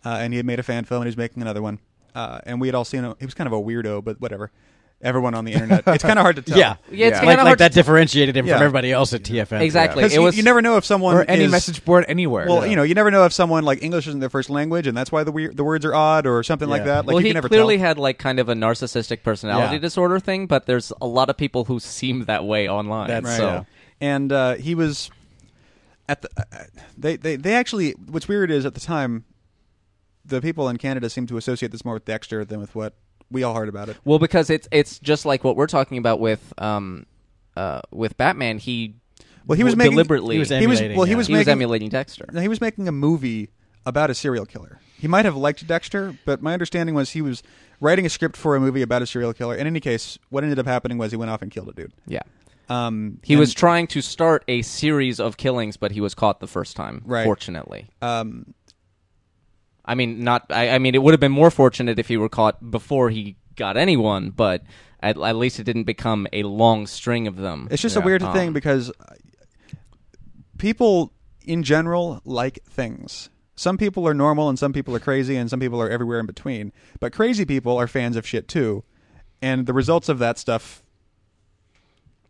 [0.05, 1.81] uh, and he had made a fan film and he was making another one.
[2.15, 3.15] Uh, and we had all seen him.
[3.19, 4.51] He was kind of a weirdo, but whatever.
[5.01, 5.85] Everyone on the internet.
[5.87, 6.59] It's kind of hard to tell.
[6.59, 7.21] yeah, Yeah, it's Yeah.
[7.21, 8.55] kinda like, hard like that to- differentiated him Yeah.
[8.55, 9.61] from everybody else at TFN.
[9.63, 10.03] Exactly.
[10.03, 12.47] Because It you, was- you never know if someone or any is- message board anywhere.
[12.49, 14.97] Well, you know, you never know if someone like English isn't their first language, and
[14.97, 16.87] that's why the weird, the words are odd or something like Yeah.
[16.87, 17.07] that.
[17.07, 17.87] Like well, you he can never clearly tell.
[17.87, 19.81] had like kind of a narcissistic personality Yeah.
[19.81, 23.07] disorder thing, but there's a lot of people who seem that way online.
[23.07, 23.63] That's- so yeah.
[24.01, 25.13] and uh, he was
[26.09, 26.29] at the.
[26.37, 26.65] Uh,
[26.97, 27.93] they, they they actually.
[27.93, 29.25] What's weird is at the time,
[30.25, 32.95] the people in Canada seemed to associate this more with Dexter than with what
[33.31, 33.97] we all heard about it.
[34.05, 37.07] Well, because it's it's just like what we're talking about with um
[37.57, 38.59] uh with Batman.
[38.59, 38.95] He
[39.47, 41.05] Well, he was w- making deliberately he was He was emulating, well.
[41.07, 41.17] He yeah.
[41.17, 42.27] was he was emulating Dexter.
[42.33, 43.51] No, he was making a movie
[43.87, 44.81] about a serial killer.
[44.99, 47.43] He might have liked Dexter, but my understanding was he was
[47.81, 49.55] writing a script for a movie about a serial killer.
[49.55, 51.93] In any case, what ended up happening was he went off and killed a dude.
[52.07, 52.23] Yeah.
[52.69, 56.41] Um, He and, was trying to start a series of killings, but he was caught
[56.41, 57.01] the first time.
[57.07, 57.25] Right.
[57.25, 58.53] Fortunately, Um,
[59.89, 60.47] I mean, not.
[60.51, 63.37] I, I mean, it would have been more fortunate if he were caught before he
[63.57, 64.63] got anyone, but
[65.01, 67.67] at, at least it didn't become a long string of them.
[67.71, 68.93] it's just a weird Um, thing because
[70.59, 71.13] people
[71.45, 73.31] in general like things.
[73.57, 76.27] Some people are normal and some people are crazy and some people are everywhere in
[76.27, 76.73] between.
[77.01, 78.85] But crazy people are fans of shit too.
[79.43, 80.83] And the results of that stuff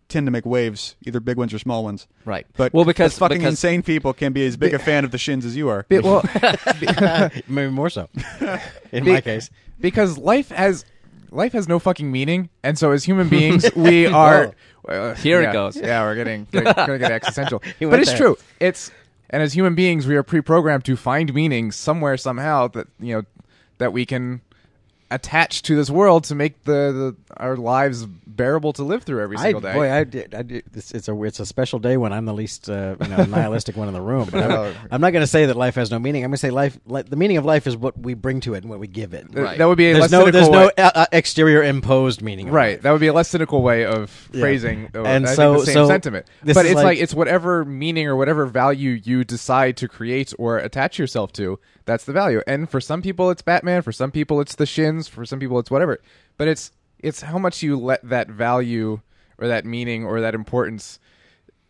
[0.09, 2.07] tend to make waves, either big ones or small ones.
[2.25, 2.47] Right.
[2.57, 5.11] But well, because the fucking because, insane people can be as big a fan of
[5.11, 5.85] the shins as you are.
[5.89, 6.23] Be- well,
[7.49, 8.09] maybe more so.
[8.93, 10.85] In Be- my case, because life has
[11.31, 14.55] life has no fucking meaning, and so as human beings, we are.
[14.89, 15.77] uh, Here it goes.
[15.77, 18.19] Yeah, we're getting getting- gonna get existential, but it's there.
[18.19, 18.37] true.
[18.61, 18.91] It's
[19.31, 23.23] and as human beings, we are pre-programmed to find meaning somewhere somehow that you know
[23.79, 24.41] that we can
[25.11, 29.37] attach to this world to make the, the our lives bearable to live through every
[29.37, 29.73] I, single day.
[29.73, 30.35] boy, I did.
[30.35, 33.09] I did it's, it's a it's a special day when I'm the least uh, you
[33.09, 34.29] know, nihilistic one in the room.
[34.31, 34.51] But.
[34.51, 36.25] I'm, I'm not going to say that life has no meaning.
[36.25, 36.79] I'm going to say life.
[36.87, 39.15] Li- the meaning of life is what we bring to it and what we give
[39.15, 39.27] it.
[39.33, 39.57] Right.
[39.59, 42.23] That would be a There's less no there's cynical no way- uh, uh, exterior imposed
[42.23, 42.49] meaning.
[42.49, 42.83] Of Right, life.
[42.83, 44.91] that would be a less cynical way of phrasing.
[44.95, 46.27] uh, And I so- think the same so sentiment.
[46.45, 50.59] But it's like, like- it's whatever meaning or whatever value you decide to create or
[50.59, 51.59] attach yourself to.
[51.89, 52.43] That's the value.
[52.47, 53.83] And for some people, it's Batman.
[53.83, 55.09] For some people, it's the Shins.
[55.09, 55.99] For some people, it's whatever.
[56.37, 56.71] But it's
[57.01, 59.01] it's how much you let that value
[59.39, 60.99] or that meaning or that importance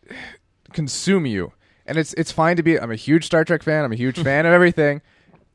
[0.73, 1.53] consume you.
[1.85, 2.79] And it's it's fine to be.
[2.79, 3.83] I'm a huge Star Trek fan.
[3.83, 5.01] I'm a huge fan of everything.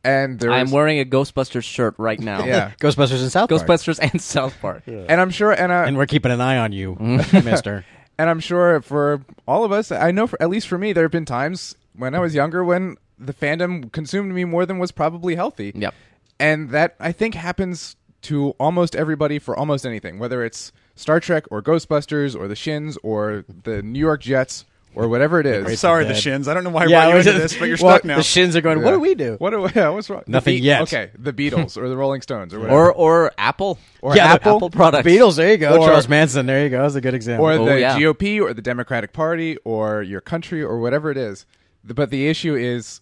[0.02, 2.44] And there I'm is- wearing a Ghostbusters shirt right now.
[2.44, 2.72] yeah.
[2.80, 3.62] Ghostbusters and South Park.
[3.62, 4.82] Ghostbusters and South Park.
[4.86, 5.52] And I'm sure.
[5.52, 7.44] And I, and we're keeping an eye on you, Mm-hmm.
[7.48, 7.84] Mister.
[8.18, 11.04] and I'm sure for all of us, I know for at least for me, there
[11.04, 12.96] have been times when I was younger when
[13.26, 15.72] the fandom consumed me more than was probably healthy.
[15.74, 15.94] Yep.
[16.38, 21.44] And that I think happens to almost everybody for almost anything, whether it's Star Trek
[21.50, 24.64] or Ghostbusters or the Shins or the New York Jets
[24.96, 25.80] or whatever it is.
[25.80, 26.14] Sorry, Dead.
[26.14, 26.46] the shins.
[26.46, 27.94] I don't know why I Yeah, brought you it into just- this, but you're well,
[27.96, 28.16] stuck now.
[28.16, 28.80] The shins are going.
[28.82, 29.34] What do we do?
[29.38, 30.22] What do yeah, what's wrong?
[30.28, 30.82] Nothing Be- yet.
[30.82, 32.78] Okay, the Beatles or the Rolling Stones or whatever.
[32.78, 33.78] Or or Apple.
[34.02, 34.56] Or yeah, Apple.
[34.56, 35.06] Apple products.
[35.06, 35.36] Beatles.
[35.36, 35.76] There you go.
[35.80, 36.46] Or- Charles Manson.
[36.46, 36.80] There you go.
[36.82, 37.44] That's a good example.
[37.46, 37.98] or Oh, the yeah.
[37.98, 41.44] GOP or the Democratic Party or your country or whatever it is.
[41.84, 43.00] But the issue is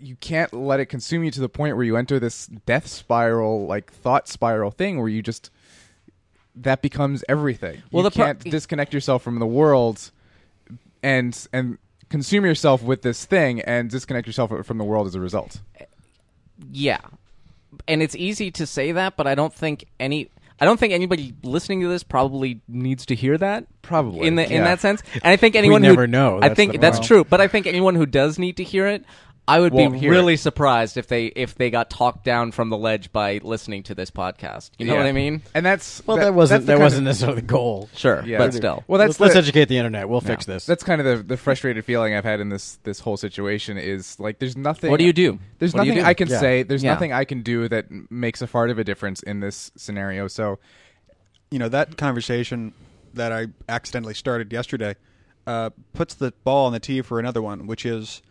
[0.00, 3.66] you can't let it consume you to the point where you enter this death spiral,
[3.66, 5.50] like thought spiral thing where you just
[6.56, 7.82] that becomes everything.
[7.90, 10.10] Well, you can't disconnect yourself from the world
[11.02, 15.20] and and consume yourself with this thing and disconnect yourself from the world as a
[15.20, 15.60] result.
[16.70, 17.00] Yeah,
[17.88, 20.30] and it's easy to say that, but I don't think any.
[20.62, 23.64] I don't think anybody listening to this probably needs to hear that.
[23.80, 26.36] Probably, in the in that sense, and I think anyone never who, know.
[26.36, 28.86] I That's think the that's true, but I think anyone who does need to hear
[28.86, 29.04] it,
[29.50, 30.40] I would won't be really it.
[30.40, 34.10] surprised if they if they got talked down from the ledge by listening to this
[34.10, 34.70] podcast.
[34.78, 35.42] You know what I mean?
[35.54, 37.88] And that's Well, that, that, wasn't that's the that wasn't of- necessarily the goal.
[37.96, 38.38] Sure, Yeah.
[38.38, 38.84] but still.
[38.86, 40.08] Well, that's let's, let's the- educate the internet.
[40.08, 40.66] We'll fix this.
[40.66, 44.18] That's kind of the, the frustrated feeling I've had in this this whole situation is
[44.20, 44.90] like there's nothing.
[44.90, 45.38] What do you do?
[45.58, 46.08] There's What do you nothing do?
[46.10, 46.38] I can Yeah.
[46.40, 46.62] say.
[46.62, 46.92] There's Yeah.
[46.92, 50.28] nothing I can do that m- makes a fart of a difference in this scenario.
[50.28, 50.58] So
[51.50, 52.72] you know that conversation
[53.14, 54.94] that I accidentally started yesterday
[55.46, 58.22] uh, puts the ball on the tee for another one, which is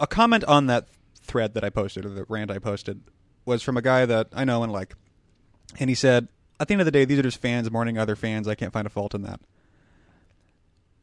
[0.00, 0.88] a comment on that
[1.22, 3.02] thread that I posted or the rant I posted
[3.44, 4.94] was from a guy that I know and like,
[5.78, 8.16] and he said, "At the end of the day, these are just fans mourning other
[8.16, 8.48] fans.
[8.48, 9.40] I can't find a fault in that."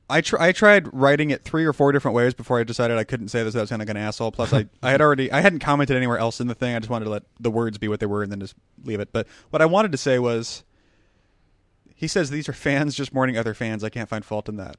[0.10, 3.04] I tr- I tried writing it three or four different ways before I decided I
[3.04, 4.32] couldn't say this without sounding like an asshole.
[4.32, 6.76] Plus, I, I had already I hadn't commented anywhere else in the thing.
[6.76, 9.02] I just wanted to let the words be what they were and then just leave
[9.02, 9.12] it.
[9.12, 10.64] But what I wanted to say was,
[11.94, 13.84] he says these are fans just mourning other fans.
[13.84, 14.78] I can't find fault in that.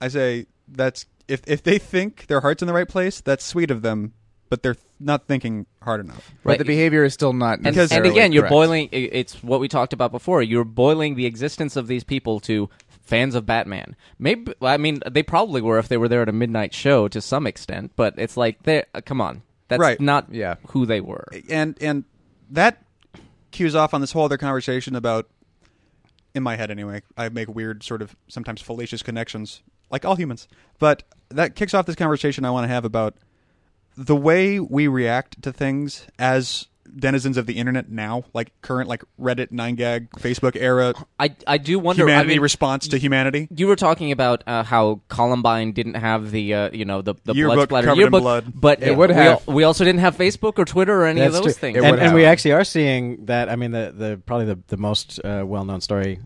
[0.00, 3.70] I say that's if if they think their heart's in the right place, that's sweet
[3.70, 4.12] of them,
[4.48, 6.32] but they're not thinking hard enough.
[6.42, 6.58] but Right.
[6.58, 8.50] the behavior is still not And, necessarily and again, you're correct.
[8.52, 8.88] boiling.
[8.92, 10.42] It's what we talked about before.
[10.42, 12.70] You're boiling the existence of these people to
[13.02, 13.94] fans of Batman.
[14.18, 17.20] Maybe I mean they probably were if they were there at a midnight show to
[17.20, 17.92] some extent.
[17.96, 20.00] But it's like they uh, come on, that's Right.
[20.00, 20.56] not Yeah.
[20.68, 21.26] who they were.
[21.50, 22.04] and and
[22.50, 22.82] that
[23.50, 25.28] cues off on this whole other conversation about
[26.34, 30.48] in my head anyway i make weird sort of sometimes fallacious connections like all humans
[30.78, 33.14] but that kicks off this conversation i want to have about
[33.96, 36.66] the way we react to things as
[36.98, 41.78] denizens of the internet now like current like reddit 9gag facebook era I I do
[41.78, 42.02] wonder.
[42.04, 46.30] humanity I mean, response to humanity You were talking about uh, how Columbine didn't have
[46.30, 48.52] the uh, you know the the blood Yearbook splatter covered in yearbook, blood.
[48.54, 49.42] but It would have.
[49.48, 51.72] al- We, also didn't have Facebook or Twitter or any That's of those true.
[51.72, 51.84] things.
[51.84, 53.48] And, and we actually are seeing that.
[53.50, 56.20] I mean, the, the probably the, the most uh, well known story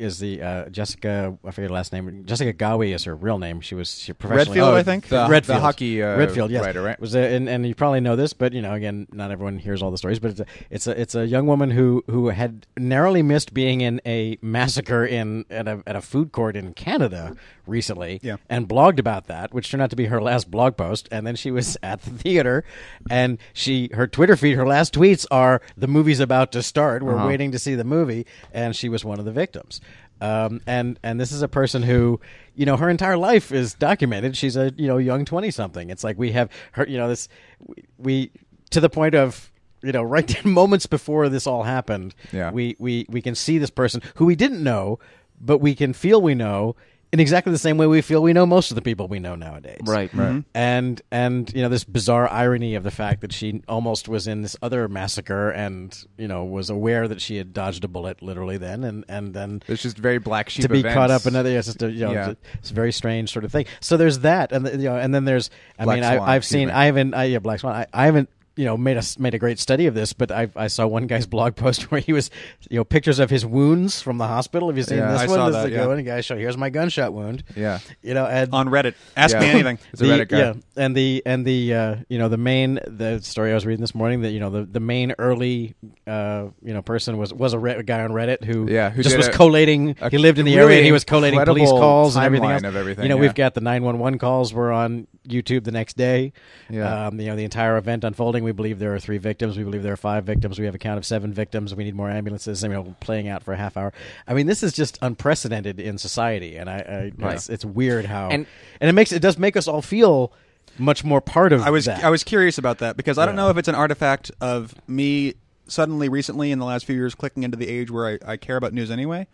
[0.00, 1.36] is the uh, Jessica.
[1.44, 2.24] I forget her last name.
[2.26, 3.60] Jessica Ghawi is her real name.
[3.60, 4.58] She was she professionally.
[4.58, 5.08] Redfield, Oh, I think?
[5.08, 6.98] the, Redfield, the hockey uh, Redfield, yes, writer, right?
[7.00, 9.82] Was a, and, and you probably know this, but you know, again, not everyone hears
[9.82, 10.18] all the stories.
[10.18, 13.80] But it's a it's a, it's a young woman who who had narrowly missed being
[13.80, 17.36] in a massacre in at a at a food court in Canada
[17.66, 18.36] recently, Yeah.
[18.48, 21.08] and blogged about that, which turned out to be her last blog post.
[21.12, 22.64] And then she was at the theater,
[23.08, 27.02] and she her Twitter feed, her last tweets are the movie's about to start.
[27.02, 29.80] We're waiting to see the movie, and she was one of the victims.
[30.20, 32.20] Um, and and this is a person who,
[32.54, 34.36] you know, her entire life is documented.
[34.36, 35.90] She's a you know young twenty something.
[35.90, 37.28] It's like we have her, you know, this
[37.66, 38.32] we, we
[38.70, 39.50] to the point of
[39.82, 42.14] you know right moments before this all happened.
[42.32, 42.50] Yeah.
[42.50, 44.98] we we we can see this person who we didn't know,
[45.40, 46.76] but we can feel we know
[47.12, 49.34] in exactly the same way we feel we know most of the people we know
[49.34, 49.80] nowadays.
[49.84, 50.28] right, right.
[50.28, 50.40] Mm-hmm.
[50.54, 54.42] And and you know this bizarre irony of the fact that she almost was in
[54.42, 58.58] this other massacre and you know was aware that she had dodged a bullet literally
[58.58, 60.94] then and and then It's just very black sheep to be events.
[60.94, 62.30] caught up in another it's just a, you know Yeah.
[62.30, 64.88] it's, a, it's a very strange sort of thing so there's that and the, you
[64.88, 67.38] know and then there's i Black mean Swan, I, i've seen i haven't I, yeah
[67.40, 68.28] black swan I, I haven't
[68.60, 70.86] you know made a s- made a great study of this but i i saw
[70.86, 72.30] one guy's blog post where he was
[72.68, 75.26] you know pictures of his wounds from the hospital have you seen Yeah, this I
[75.26, 75.80] one saw this that, is a yeah.
[75.82, 77.78] good one guy show here's my gunshot wound Yeah.
[78.02, 79.40] you know and on reddit ask Yeah.
[79.40, 80.38] me anything It's a the- Reddit guy.
[80.38, 83.80] Yeah, and the and the uh, you know the main the story I was reading
[83.80, 85.74] this morning that you know the, the main early
[86.06, 89.02] uh, you know person was was a, Red, a guy on Reddit who Yeah, who
[89.02, 89.96] just was a- collating.
[90.00, 92.48] a He lived in the really area and he was collating police calls and everything
[92.50, 92.64] timeline else.
[92.64, 93.20] of everything, You know, yeah.
[93.22, 96.32] we've got the nine one one calls were on YouTube the next day.
[96.68, 97.06] Yeah.
[97.08, 98.42] Um, you know the entire event unfolding.
[98.44, 99.56] We believe there are three victims.
[99.56, 100.58] We believe there are five victims.
[100.58, 101.74] We have a count of seven victims.
[101.74, 102.62] We need more ambulances.
[102.62, 103.92] You know, playing out for a half hour.
[104.26, 107.34] I mean, this is just unprecedented in society, and I, I Right.
[107.34, 108.46] it's, it's weird how And-
[108.80, 110.32] and it makes it does make us all feel
[110.78, 112.04] much more part of I was that.
[112.04, 113.42] I was curious about that because I don't Yeah.
[113.42, 115.34] know if it's an artifact of me
[115.66, 118.56] suddenly recently in the last few years clicking into the age where I, I care
[118.56, 119.26] about news anyway,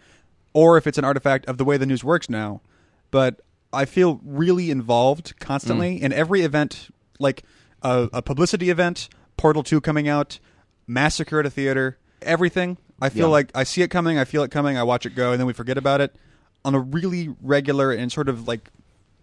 [0.52, 2.61] or if it's an artifact of the way the news works now.
[3.11, 3.40] But
[3.72, 6.02] I feel really involved constantly mm.
[6.02, 7.42] in every event, like
[7.83, 10.39] a, a publicity event, Portal Two coming out,
[10.87, 12.79] massacre at a theater, everything.
[13.01, 13.33] I feel Yeah.
[13.33, 15.47] like I see it coming, I feel it coming, I watch it go, and then
[15.47, 16.15] we forget about it
[16.65, 18.71] on a really regular and sort of like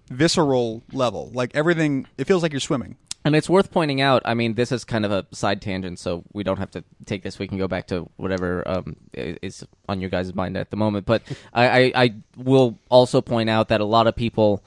[0.09, 1.31] visceral level.
[1.33, 2.97] Like everything, it feels like you're swimming.
[3.25, 4.21] And it's worth pointing out.
[4.25, 7.23] I mean, this is kind of a side tangent, so we don't have to take
[7.23, 7.39] this.
[7.39, 11.05] We can go back to whatever um, is on your guys' mind at the moment.
[11.05, 11.21] But
[11.53, 14.61] I, I, I will also point out that a lot of people,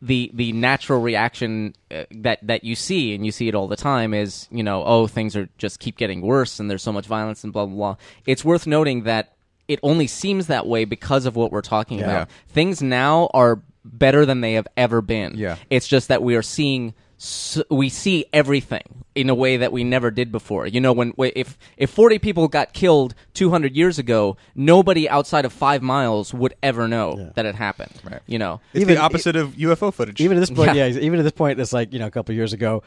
[0.00, 3.76] the the natural reaction uh, that that you see, and you see it all the
[3.76, 7.06] time, is you know, oh, things are just keep getting worse, and there's so much
[7.06, 7.96] violence, and blah blah blah.
[8.26, 9.34] It's worth noting that
[9.66, 12.04] it only seems that way because of what we're talking Yeah.
[12.04, 12.30] about.
[12.48, 15.34] Things now are better than they have ever been.
[15.36, 15.56] Yeah.
[15.70, 19.82] It's just that we are seeing s we see everything in a way that we
[19.82, 20.66] never did before.
[20.66, 25.52] You know, when if if 40 people got killed 200 years ago, nobody outside of
[25.52, 27.92] 5 miles would ever know that it happened.
[28.04, 28.20] Right.
[28.26, 28.60] You know.
[28.72, 30.20] It's Even- the opposite of UFO footage.
[30.20, 30.86] even at this point, Yeah.
[30.86, 31.00] yeah.
[31.00, 32.82] even at this point, it's like you know a couple of years ago.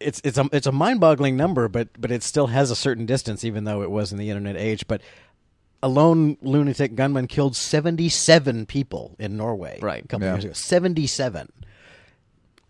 [0.00, 3.06] It's it's a it's a mind boggling number, but but it still has a certain
[3.06, 4.86] distance, even though it was in the internet age.
[4.86, 5.00] But
[5.82, 10.04] a lone lunatic gunman killed seventy seven people in Norway, Right.
[10.04, 10.34] A couple Yeah.
[10.34, 11.06] years ago, seventy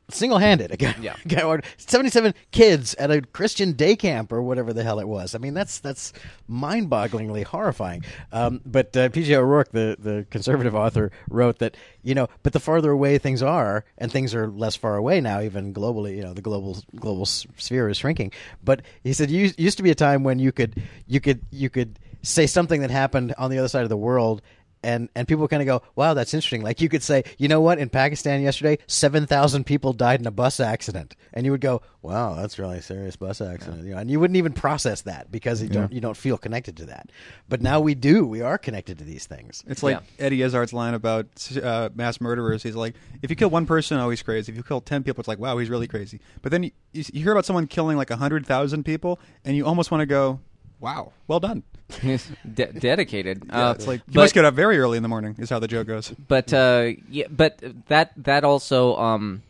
[0.09, 0.17] seven.
[0.17, 1.17] Single handed, a guy, Yeah.
[1.27, 5.09] guy ordered seventy seven kids at a Christian day camp or whatever the hell it
[5.09, 5.35] was.
[5.35, 6.13] I mean, that's that's
[6.49, 8.05] mind bogglingly horrifying.
[8.33, 9.35] Um, but uh, P.J.
[9.37, 13.85] O'Rourke, the the conservative author, wrote that you know, but the farther away things are,
[13.99, 17.89] and things are less far away now, even globally, you know, the global global sphere
[17.89, 18.33] is shrinking.
[18.63, 21.71] But he said, "You used to be a time when you could you could you
[21.71, 24.43] could say something that happened on the other side of the world."
[24.85, 27.61] And and people kind of go, "Wow, that's interesting." Like you could say, "You know
[27.61, 27.79] what?
[27.79, 31.83] In Pakistan yesterday, seven thousand people died in a bus accident," and you would go,
[32.03, 35.31] "Wow, that's really a serious bus accident." You know, and you wouldn't even process that
[35.31, 37.11] because you don't you don't feel connected to that.
[37.49, 38.27] But now we do.
[38.27, 39.65] We are connected to these things.
[39.67, 41.27] It's like Eddie Izzard's line about
[41.63, 42.63] uh, mass murderers.
[42.63, 44.53] He's like, if you kill one person, oh, he's crazy.
[44.53, 46.21] If you kill ten people, it's like, wow, he's really crazy.
[46.43, 49.67] But then you, you, you hear about someone killing like hundred thousand people, and you
[49.67, 50.41] almost want to go,
[50.85, 51.63] wow, well done.
[52.03, 53.45] De- dedicated.
[53.49, 55.35] Yeah, Uh, it's like you but- must get up very early in the morning.
[55.39, 56.11] Is how the joke goes.
[56.29, 59.43] but uh, yeah, but that that also um,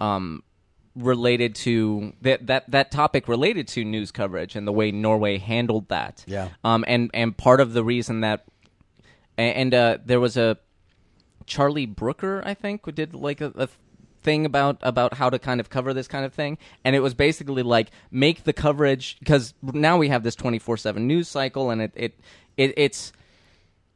[0.00, 0.42] um,
[0.96, 5.88] related to that that that topic related to news coverage and the way Norway handled
[5.88, 6.24] that.
[6.26, 6.48] Yeah.
[6.64, 8.44] Um, and and part of the reason that,
[9.38, 10.56] a- and uh, there was a
[11.46, 13.68] Charlie Brooker, I think, who did like a, a
[14.22, 17.14] thing about about how to kind of cover this kind of thing, and it was
[17.14, 21.70] basically like make the coverage because now we have this twenty four seven news cycle,
[21.70, 22.20] and it it,
[22.56, 23.12] it it's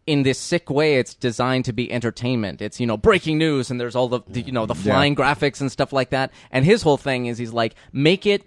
[0.06, 2.60] in this sick way it's designed to be entertainment.
[2.60, 5.60] It's you know breaking news and there's all the, the you know the flying graphics
[5.60, 6.30] and stuff like that.
[6.50, 8.46] And his whole thing is he's like make it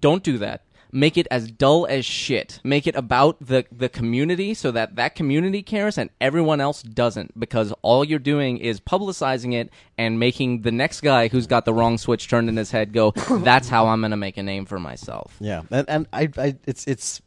[0.00, 0.62] don't do that
[0.96, 5.14] make it as dull as shit make it about the the community so that that
[5.14, 10.62] community cares and everyone else doesn't because all you're doing is publicizing it and making
[10.62, 13.10] the next guy who's got the wrong switch turned in his head go
[13.50, 16.56] that's how i'm going to make a name for myself Yeah, and, and I, I,
[16.66, 17.20] it's it's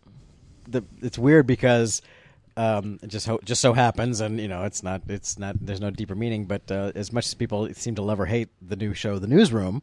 [0.68, 2.02] the it's weird because
[2.58, 5.80] um, it just ho- just so happens, and you know, it's not it's not there's
[5.80, 6.46] no deeper meaning.
[6.46, 9.28] But uh, as much as people seem to love or hate the new show, The
[9.28, 9.82] Newsroom,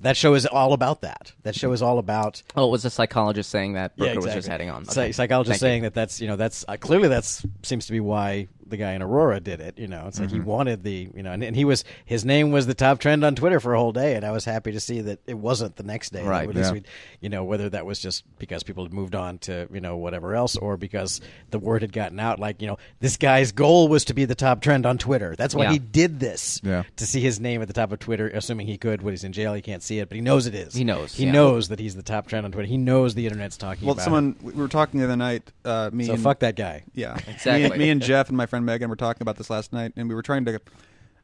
[0.00, 1.32] that show is all about that.
[1.42, 4.26] That show is all about oh it was a psychologist saying that Brooker yeah, exactly.
[4.28, 5.12] was just heading on Psy- Okay.
[5.12, 5.72] psychologist Thank you.
[5.72, 8.92] saying that that's you know that's uh, clearly that's seems to be why the guy
[8.92, 9.78] in Aurora did it.
[9.78, 12.50] You know, it's like he wanted the you know, and, and he was his name
[12.50, 14.80] was the top trend on Twitter for a whole day, and I was happy to
[14.80, 16.22] see that it wasn't the next day.
[16.24, 16.52] Right.
[16.54, 16.72] Yeah.
[16.72, 16.86] we'd-
[17.20, 20.34] you know, whether that was just because people had moved on to you know whatever
[20.34, 22.38] else, or because the word had gotten out.
[22.38, 25.34] Like you know, this guy's goal was to be the top trend on Twitter.
[25.36, 25.72] That's why Yeah.
[25.72, 26.60] he did this.
[26.62, 26.84] Yeah.
[26.96, 29.02] To see his name at the top of Twitter, assuming he could.
[29.02, 30.74] When he's in jail, he can't see it, but he knows it is.
[30.74, 31.32] He knows, He yeah.
[31.32, 32.66] knows that he's the top trend on Twitter.
[32.68, 34.04] He knows the internet's talking Well, about.
[34.04, 35.50] someone we were talking the other night.
[35.64, 36.08] Uh, me him.
[36.08, 36.84] So and fuck that guy.
[36.94, 37.70] Yeah, Exactly.
[37.70, 40.08] Me, me and Jeff and my friend Megan were talking about this last night, and
[40.08, 40.60] we were trying to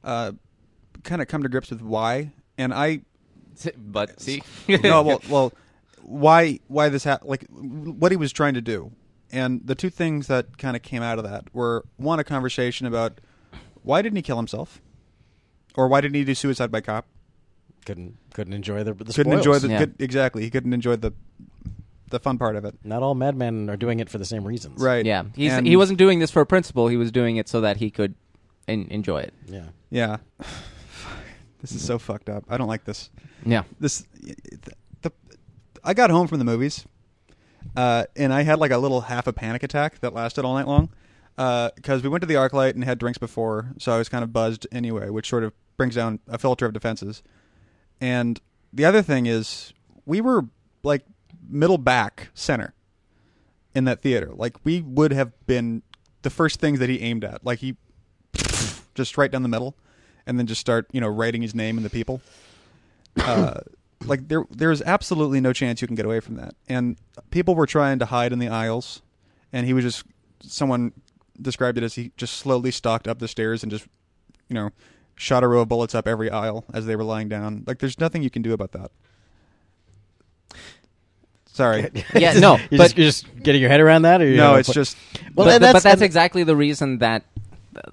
[0.03, 0.33] uh,
[1.03, 2.33] kind of come to grips with why.
[2.59, 3.01] And I
[3.77, 5.53] but see no, well, well,
[6.03, 7.31] why why this happened?
[7.31, 8.93] Like what he was trying to do,
[9.33, 12.87] and the two things that kind of came out of that were one a conversation
[12.87, 13.21] about
[13.83, 14.81] why didn't he kill himself,
[15.75, 17.07] or why didn't he do suicide by cop?
[17.85, 19.79] Couldn't couldn't enjoy the, the couldn't enjoy the Yeah.
[19.81, 20.43] could, exactly.
[20.43, 21.13] He couldn't enjoy the
[22.15, 22.75] the fun part of it.
[22.85, 24.81] Not all madmen are doing it for the same reasons.
[24.83, 25.05] Right.
[25.05, 26.89] Yeah, he's, And- he wasn't doing this for a principle.
[26.89, 28.15] He was doing it so that he could
[28.69, 29.35] en- enjoy it.
[29.47, 29.67] Yeah.
[29.91, 30.17] Yeah.
[31.61, 32.45] this is so fucked up.
[32.49, 33.11] I don't like this.
[33.47, 34.07] Yeah, this
[35.03, 35.13] the,
[35.83, 36.87] I got home from the movies,
[37.77, 40.67] uh, and I had like a little half a panic attack that lasted all night
[40.67, 40.89] long.
[41.37, 44.33] Because we went to the ArcLight and had drinks before, so I was kind of
[44.33, 47.23] buzzed anyway, which sort of brings down a filter of defenses.
[48.01, 48.41] And
[48.73, 49.73] the other thing is,
[50.07, 50.45] we were
[50.85, 51.05] like
[51.49, 52.75] middle back center
[53.75, 54.31] in that theater.
[54.35, 55.83] Like we would have been
[56.23, 57.45] the first things that he aimed at.
[57.45, 57.77] Like he
[58.95, 59.77] just right down the middle,
[60.27, 62.21] and then just start you know writing his name in the people
[63.21, 63.61] uh,
[64.05, 66.55] like there there's absolutely no chance you can get away from that.
[66.69, 66.97] And
[67.31, 69.03] people were trying to hide in the aisles,
[69.53, 70.05] and he was just
[70.41, 70.93] someone
[71.41, 73.87] described it as he just slowly stalked up the stairs and just
[74.49, 74.71] you know
[75.17, 77.65] shot a row of bullets up every aisle as they were lying down.
[77.67, 78.91] Like there's nothing you can do about that.
[81.55, 81.91] Sorry.
[82.15, 84.57] yeah, no, You're, but just, you're just getting your head around that, or you no,
[84.57, 84.97] it's put- just
[85.35, 87.25] Well, but, and but that's- that's exactly the reason that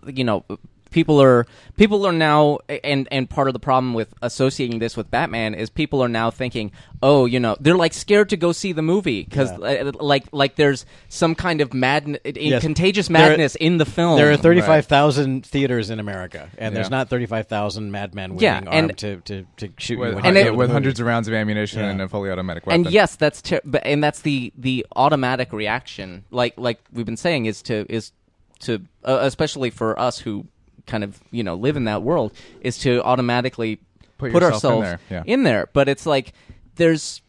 [0.05, 0.43] you know
[0.91, 5.09] people are people are now and and part of the problem with associating this with
[5.09, 8.71] Batman is people are now thinking, oh, you know, they're like scared to go see
[8.73, 12.61] the movie because like like there's some kind of madness, Yes.
[12.61, 14.17] contagious There are- madness in the film.
[14.17, 18.97] There are 35,000 theaters in America, and there's not 35,000 madmen Yeah, wielding and- armed
[18.99, 20.19] to, to, to shoot with, you.
[20.23, 21.89] And it- with hundreds of rounds of ammunition Yeah.
[21.91, 22.85] and a fully automatic weapon.
[22.85, 26.25] and yes, that's ter- but and that's the the automatic reaction.
[26.31, 28.11] Like like we've been saying is to is
[28.59, 30.45] to uh, especially for us who
[30.87, 33.79] kind of you know live in that world is to automatically
[34.17, 35.33] Put put, yourself in ourselves there, yeah.
[35.33, 35.69] in there.
[35.73, 36.33] But it's like
[36.75, 37.21] there's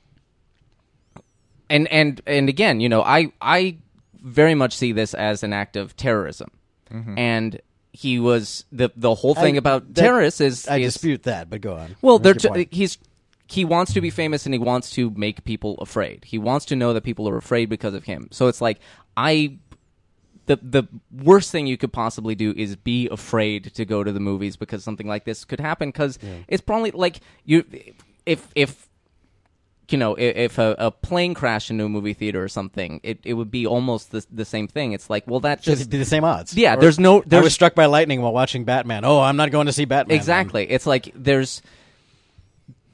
[1.70, 3.78] and and and again, you know, I I
[4.22, 6.50] very much see this as an act of terrorism,
[6.92, 7.18] Mm-hmm.
[7.18, 7.60] and
[7.94, 11.48] he was the the whole thing I- about that- terrorists is I is, dispute that,
[11.48, 11.96] but go on.
[12.02, 12.98] well, they're t- he's
[13.48, 16.24] he wants to be famous and he wants to make people afraid.
[16.24, 18.28] He wants to know that people are afraid because of him.
[18.30, 18.78] So it's like
[19.16, 19.56] I
[20.46, 24.20] the the worst thing you could possibly do is be afraid to go to the
[24.20, 26.18] movies because something like this could happen because
[26.48, 27.64] it's probably like you
[28.26, 28.88] if if
[29.88, 33.18] you know if, if a, a plane crashed into a movie theater or something it,
[33.24, 36.04] it would be almost the, the same thing it's like well that just be the
[36.04, 36.54] same odds.
[36.54, 39.04] Yeah, Or- there's no- I was struck by lightning while watching Batman.
[39.04, 40.16] Oh, I'm not going to see Batman.
[40.16, 40.70] Exactly.
[40.70, 41.60] It's like there's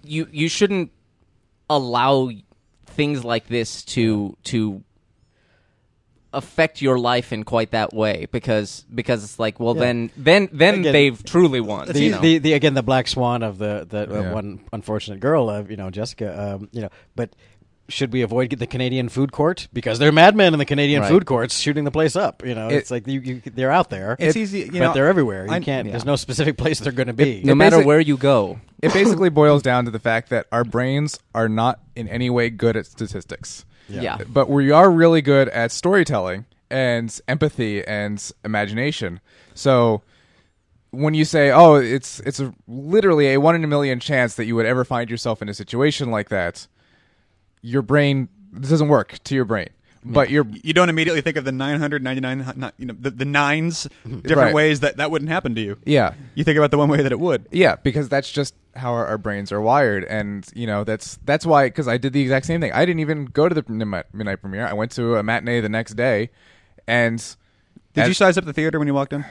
[0.02, 0.90] you you shouldn't
[1.70, 2.30] allow
[2.86, 4.82] things like this to to
[6.32, 9.80] affect your life in quite that way because because it's like well Yeah.
[9.80, 11.88] then then then Again, they've truly won.
[11.88, 12.20] the, you know?
[12.20, 14.32] the, the again the black swan of the the uh, Yeah.
[14.34, 17.30] one unfortunate girl of you know Jessica um, you know but
[17.90, 21.08] should we avoid the Canadian food court because there are madmen in the Canadian Right.
[21.08, 23.88] food courts shooting the place up you know It- it's like you, you they're out
[23.88, 25.92] there It's It- easy, you but know, they're everywhere you I- can't yeah.
[25.92, 28.60] there's no specific place they're going to be no it matter basic- where you go.
[28.82, 32.50] it basically boils down to the fact that our brains are not in any way
[32.50, 33.64] good at statistics.
[33.88, 34.18] Yeah.
[34.28, 39.20] But we are really good at storytelling and empathy and imagination.
[39.54, 40.02] So
[40.90, 44.46] when you say, "Oh, it's it's a, literally a one in a million chance that
[44.46, 46.66] you would ever find yourself in a situation like that,"
[47.62, 49.68] your brain this doesn't work to your brain.
[50.10, 54.36] But your You don't immediately think of the 999, you know, the, the nines, different
[54.36, 54.54] Right.
[54.54, 55.76] ways that that wouldn't happen to you.
[55.84, 57.46] yeah, You think about the one way that it would.
[57.52, 61.44] Yeah, because that's just how our, our brains are wired, and you know that's that's
[61.44, 61.66] why.
[61.66, 62.72] Because I did the exact same thing.
[62.72, 64.66] I didn't even go to the midnight, midnight premiere.
[64.66, 66.30] I went to a matinee the next day,
[66.86, 67.18] and
[67.94, 69.24] Did as- you size up the theater when you walked in?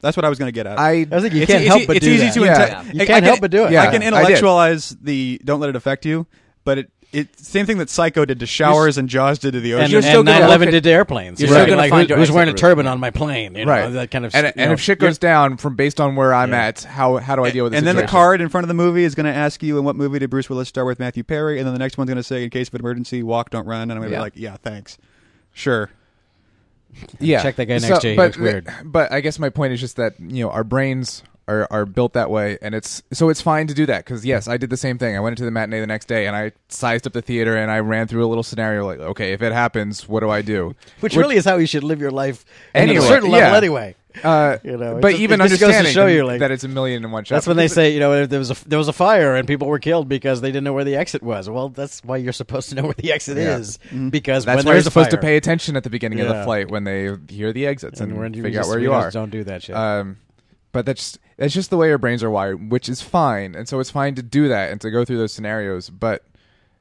[0.00, 0.78] That's what I was going to get at.
[0.78, 2.34] I I think you It's can't e- help it's, but it's do easy that.
[2.34, 2.54] to Yeah.
[2.54, 2.92] inte- Yeah.
[2.94, 3.72] You I- can't I help but do it.
[3.72, 6.26] Yeah, I can I intellectualize the don't let it affect you,
[6.64, 9.72] but it it same thing that Psycho did to showers and Jaws did to the
[9.72, 9.92] and, ocean.
[9.92, 11.40] You're still and gonna 9/11 look at- did to airplanes.
[11.40, 12.58] you're You still gonna like, find who- your who's exit wearing a route.
[12.58, 13.54] turban on my plane?
[13.56, 15.74] You know, right that kind of and, you and know, if shit goes down from
[15.76, 16.66] based on where I'm Yeah.
[16.68, 17.78] at, how how do I deal with this?
[17.78, 18.10] and then the situation?
[18.12, 20.30] card in front of the movie is going to ask you, in what movie did
[20.30, 21.58] Bruce Willis star with Matthew Perry?
[21.58, 23.66] And then the next one's going to say, in case of an emergency, walk, don't
[23.66, 23.82] run.
[23.82, 24.18] And I'm going to Yeah.
[24.18, 24.96] be like, yeah, thanks.
[25.52, 25.90] Sure.
[27.18, 28.68] yeah, Check that guy next So- to you, he But, looks weird.
[28.84, 32.12] But I guess my point is just that you know our brains are are built
[32.14, 34.76] that way, and it's so it's fine to do that because yes, I did the
[34.76, 35.16] same thing.
[35.16, 37.70] I went into the matinee the next day, and I sized up the theater, and
[37.70, 40.74] I ran through a little scenario like, okay, if it happens, what do I do?
[41.00, 42.44] which really is how you should live your life
[42.74, 43.56] Anyway, at a certain level yeah.
[43.56, 43.94] anyway.
[44.24, 46.50] Uh, You know, but it- even it just goes to understanding show you, like- that
[46.50, 47.36] it's a million and one shot.
[47.36, 49.68] That's when they say, you know, there was a there was a fire and people
[49.68, 51.48] were killed because they didn't know where the exit was.
[51.48, 53.58] Well, that's why you're supposed to know where the exit Yeah.
[53.58, 53.78] is
[54.10, 56.28] because That's when why you're there's a supposed to pay attention at the beginning of
[56.28, 58.82] the flight when they hear the exits and, and when you figure out where we
[58.84, 59.10] you just are.
[59.12, 59.76] Don't do that shit.
[59.76, 60.16] Um,
[60.72, 63.80] but that's that's just the way our brains are wired, which is fine, and so
[63.80, 65.90] it's fine to do that and to go through those scenarios.
[65.90, 66.24] But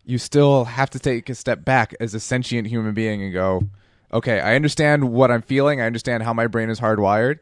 [0.06, 3.64] you still have to take a step back as a sentient human being and go,
[4.12, 5.82] okay, I understand what I'm feeling.
[5.82, 7.40] I understand how my brain is hardwired,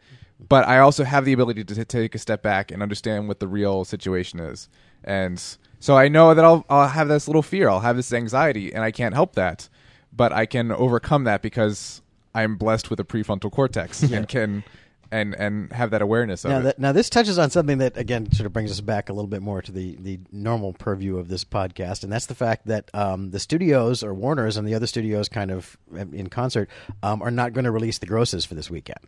[0.50, 3.40] but I also have the ability to t- take a step back and understand what
[3.40, 4.70] the real situation is.
[5.04, 5.42] And
[5.80, 8.84] so I know that I'll I'll have this little fear, I'll have this anxiety, and
[8.84, 9.70] I can't help that,
[10.12, 12.02] but I can overcome that because
[12.34, 14.64] I'm blessed with a prefrontal cortex and can
[15.12, 16.64] and and have that awareness of now, it.
[16.64, 19.30] that, now this touches on something that again sort of brings us back a little
[19.30, 22.90] bit more to the the normal purview of this podcast, and that's the fact that
[22.94, 26.70] um, the studios or Warner's and the other studios, kind of um, in concert,
[27.04, 29.00] um, are not going to release the grosses for this weekend.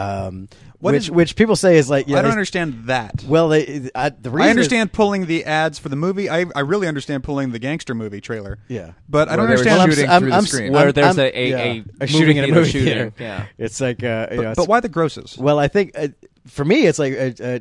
[0.00, 0.48] Um,
[0.80, 3.24] What which is- which people say is like you I don't they- understand that.
[3.26, 6.30] Well, they, I, the reason I is- understand pulling the ads for the movie.
[6.30, 8.58] I, I really understand pulling the gangster movie trailer.
[8.68, 8.92] Yeah.
[9.08, 9.74] But I don't understand.
[9.78, 10.72] Well, I'm, shooting I'm, through the I'm, screen.
[10.72, 13.12] Where I'm- there's I'm- a- a- yeah, a movie shooting in a movie shooting, theater.
[13.18, 13.46] yeah.
[13.58, 15.36] it's like uh, you know, but, it's- but why the grosses?
[15.36, 16.08] Well, I think uh,
[16.46, 17.58] for me, it's like uh, uh,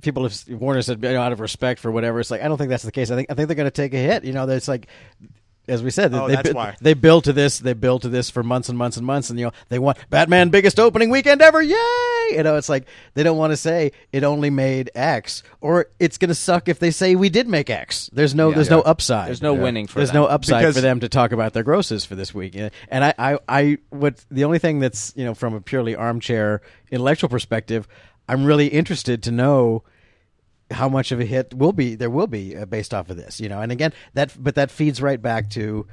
[0.00, 2.18] people have Warner said you know, out of respect for whatever.
[2.18, 3.10] It's like I don't think that's the case.
[3.10, 4.24] I think I think they're going to take a hit.
[4.24, 4.86] You know, it's like
[5.68, 6.76] as we said, Oh, they, that's bu- why.
[6.80, 7.58] they build to this.
[7.58, 9.98] They build to this for months and months and months, and you know they want
[10.10, 11.60] Batman biggest opening weekend ever.
[11.62, 11.76] Yay!
[12.30, 16.18] You know, it's like they don't want to say it only made X, or it's
[16.18, 18.10] going to suck if they say we did make X.
[18.12, 19.28] There's no, there's no upside.
[19.28, 20.22] There's no winning for There's them.
[20.22, 22.54] no upside Because- for them to talk about their grosses for this week.
[22.56, 26.62] And I, I, I, what the only thing that's you know from a purely armchair
[26.90, 27.86] intellectual perspective,
[28.28, 29.82] I'm really interested to know
[30.70, 33.40] how much of a hit will be there will be uh, based off of this.
[33.40, 35.86] You know, and again that, but that feeds right back to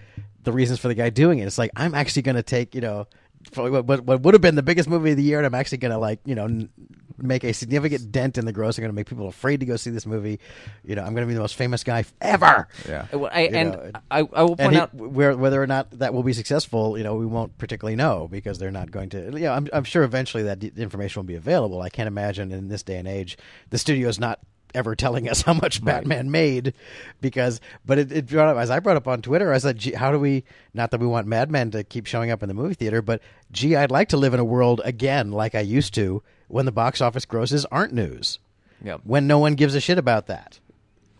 [0.43, 1.45] the reasons for the guy doing it.
[1.45, 3.07] It's like I'm actually going to take you know.
[3.55, 5.79] What, what, what would have been the biggest movie of the year, and I'm actually
[5.79, 6.69] going to like you know n-
[7.17, 8.77] make a significant dent in the gross.
[8.77, 10.39] I'm going to make people afraid to go see this movie.
[10.85, 12.69] You know, I'm going to be the most famous guy ever.
[12.87, 13.05] Yeah.
[13.11, 16.13] I- I- and know, I, I will point he- out where, whether or not that
[16.13, 19.21] will be successful, you know, we won't particularly know because they're not going to.
[19.33, 21.81] You know, I'm, I'm sure eventually that d- information will be available.
[21.81, 23.37] I can't imagine in this day and age
[23.71, 24.39] the studio's not
[24.73, 26.73] ever telling us how much Batman made
[27.21, 27.59] because.
[27.85, 29.53] But it, it brought up as I brought up on Twitter.
[29.53, 30.43] I said, gee, how do we?
[30.73, 33.21] Not that we want Madman to keep showing up in the movie theater, but
[33.51, 36.71] gee, I'd like to live in a world again like I used to when the
[36.71, 38.39] box office grosses aren't news.
[38.83, 39.01] Yep.
[39.05, 40.59] When no one gives a shit about that.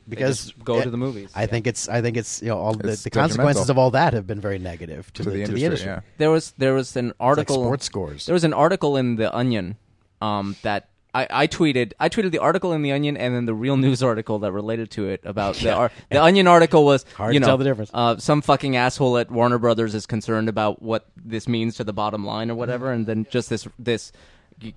[0.08, 1.32] Because just go to the movies.
[1.34, 3.92] I think it's I think it's you know all the, It's the consequences of all
[3.92, 5.90] that have been very negative to, To the, the to the industry, industry.
[5.92, 6.00] yeah.
[6.18, 8.26] there was there was an article sports scores.
[8.26, 9.78] There was an article in the Onion
[10.22, 11.94] um, that I, I tweeted.
[12.00, 14.90] I tweeted the article in the Onion and then the real news article that related
[14.92, 17.64] to it about the ar- the Onion article was Hard you to know tell the
[17.66, 17.92] difference.
[17.94, 21.94] Uh, some fucking asshole at Warner Brothers is concerned about what this means to the
[21.94, 24.12] bottom line or whatever, and then just this this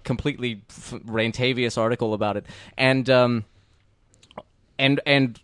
[0.05, 2.45] completely f- rantavious article about it,
[2.77, 3.45] and um,
[4.79, 5.41] and and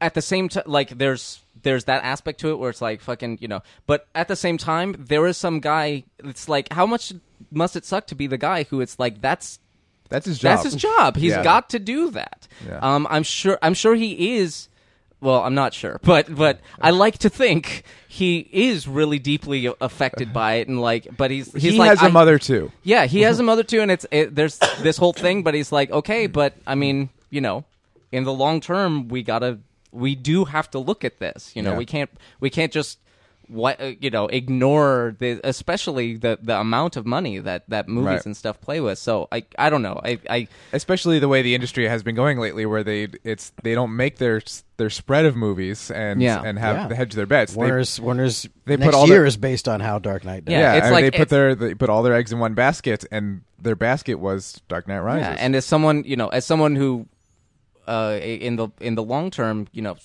[0.00, 3.38] at the same time, like there's there's that aspect to it where it's like fucking
[3.40, 6.04] you know, but at the same time, there is some guy.
[6.24, 7.12] It's like how much
[7.50, 9.58] must it suck to be the guy who it's like that's
[10.08, 10.50] That's his job.
[10.50, 11.16] that's his job.
[11.16, 11.42] He's Yeah.
[11.42, 12.46] got to do that.
[12.66, 12.78] Yeah.
[12.80, 13.58] Um, I'm sure.
[13.60, 14.68] I'm sure he is.
[15.20, 20.32] Well, I'm not sure, but but I like to think he is really deeply affected
[20.32, 22.70] by it, and like, but he's he's he like has a mother too.
[22.84, 25.72] yeah, he has a mother too, and it's it, there's this whole thing, but he's
[25.72, 27.64] like, okay, but I mean, you know,
[28.12, 29.58] in the long term, we gotta,
[29.92, 31.52] we do have to look at this.
[31.54, 31.78] You know, Yeah.
[31.78, 32.10] we can't,
[32.40, 32.98] we can't just
[33.48, 38.06] what uh, you know ignore the especially the the amount of money that that movies
[38.08, 38.26] Right.
[38.26, 38.98] and stuff play with.
[38.98, 40.00] So I I don't know.
[40.04, 43.76] I I especially the way the industry has been going lately, where they it's they
[43.76, 44.42] don't make their
[44.78, 46.42] their spread of movies and Yeah.
[46.44, 46.88] and have Yeah.
[46.88, 47.52] the hedge their bets.
[47.52, 50.44] They- Warner's Warner's they next put all year their- is based on how Dark Knight
[50.46, 50.52] does.
[50.52, 52.40] Yeah, yeah, it's and like- they put it's- their they put all their eggs in
[52.40, 55.22] one basket, and their basket was Dark Knight Rises.
[55.24, 57.06] Yeah, and as someone you know, as someone who,
[57.86, 59.96] uh, in the in the long term, you know,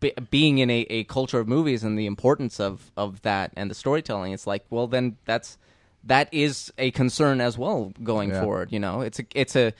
[0.00, 3.70] be, being in a, a culture of movies and the importance of of that and
[3.70, 5.58] the storytelling, it's like, well, then that's
[6.04, 8.40] that is a concern as well going Yeah.
[8.42, 8.72] forward.
[8.72, 9.72] You know, it's a it's a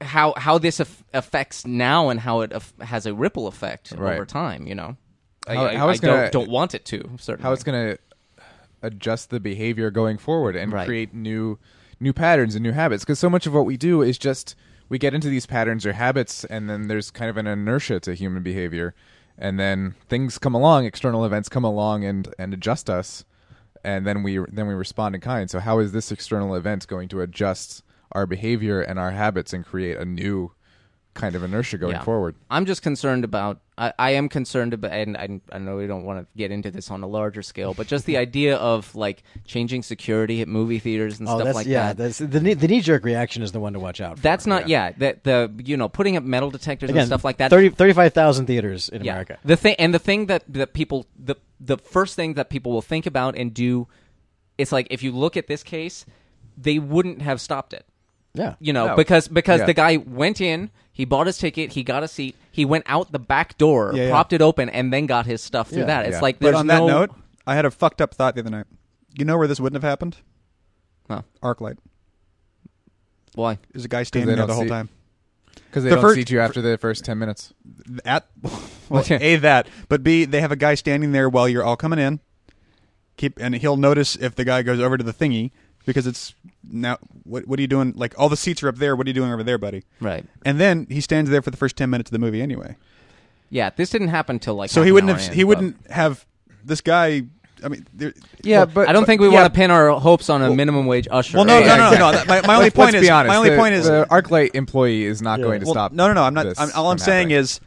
[0.00, 4.14] how how this aff- affects now and how it aff- has a ripple effect Right.
[4.14, 4.66] over time.
[4.66, 4.96] You know,
[5.46, 7.42] How- I, I, how it's I don't, gonna- don't want it to certainly.
[7.42, 7.98] how it's going to
[8.82, 10.86] adjust the behavior going forward and Right.
[10.86, 11.58] create new
[11.98, 14.54] new patterns and new habits because so much of what we do is just
[14.88, 18.14] we get into these patterns or habits and then there's kind of an inertia to
[18.14, 18.94] human behavior.
[19.38, 23.24] And then things come along external events come along and and adjust us
[23.84, 25.48] and then we then we respond in kind.
[25.48, 29.64] So how is this external event going to adjust our behavior and our habits and
[29.64, 30.52] create a new
[31.16, 32.02] kind of inertia going Yeah.
[32.04, 33.58] forward I'm just concerned about.
[33.78, 36.70] I, I am concerned about, and I, I know we don't want to get into
[36.70, 40.78] this on a larger scale, but just the idea of like changing security at movie
[40.78, 41.88] theaters and Oh, stuff that's like yeah.
[41.92, 41.96] that.
[41.98, 44.16] That's the knee- the knee jerk reaction is the one to watch out.
[44.16, 44.22] for.
[44.22, 44.92] That's not yeah.
[44.98, 47.50] That the you know putting up metal detectors again and stuff like that.
[47.50, 49.12] 30 35,000 theaters in yeah.
[49.12, 49.38] America.
[49.44, 52.82] The thing and the thing that that people the the first thing that people will
[52.82, 53.88] think about and do,
[54.58, 56.06] it's like if you look at this case,
[56.56, 57.84] they wouldn't have stopped it.
[58.32, 58.96] Yeah, you know No.
[58.96, 59.66] because because Yeah.
[59.66, 63.12] the guy went in he bought his ticket he got a seat he went out
[63.12, 64.10] the back door Yeah, yeah.
[64.10, 65.84] propped it open and then got his stuff through Yeah.
[65.86, 66.20] that it's Yeah.
[66.22, 67.10] like But there's on that no note,
[67.46, 68.66] I had a fucked up thought the other night.
[69.18, 70.16] You know where this wouldn't have happened?
[71.08, 71.22] Huh.
[71.42, 71.76] ArcLight.
[73.34, 74.88] why There's a guy standing there don't the whole see- time.
[75.54, 77.52] because they The don't first- seat you after the first 10 minutes
[78.04, 78.26] At
[78.88, 81.98] well, a that, but b they have a guy standing there while you're all coming
[81.98, 82.20] in.
[83.16, 85.50] Keep and he'll notice if the guy goes over to the thingy
[85.86, 86.34] because it's
[86.70, 86.98] now.
[87.24, 87.94] What what are you doing?
[87.96, 88.94] Like all the seats are up there.
[88.94, 89.84] What are you doing over there, buddy?
[90.00, 92.76] right And then he stands there for the first ten minutes of the movie anyway.
[93.48, 95.28] yeah this didn't happen till like So half he an wouldn't hour have.
[95.30, 96.26] in, he but- wouldn't have
[96.64, 97.22] this guy.
[97.64, 98.12] I mean, there,
[98.42, 100.50] yeah Well, but i don't think we yeah, want to pin our hopes on a
[100.54, 102.12] minimum wage usher well, no, Yeah, no, no, no, no.
[102.12, 103.08] That- My, my only Let's- point let's is.
[103.08, 103.28] be honest.
[103.30, 103.86] my only the, point is.
[103.86, 105.92] the ArcLight employee is not going to Well, stop.
[105.92, 106.22] No, no, no.
[106.24, 106.44] I'm not.
[106.44, 107.38] this I'm, all I'm from saying happening.
[107.38, 107.60] is,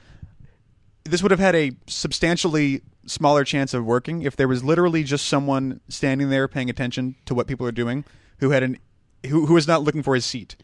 [1.06, 5.28] this would have had a substantially smaller chance of working if there was literally just
[5.28, 8.06] someone standing there paying attention to what people are doing,
[8.40, 8.78] who had an,
[9.28, 10.56] who who was not looking for his seat,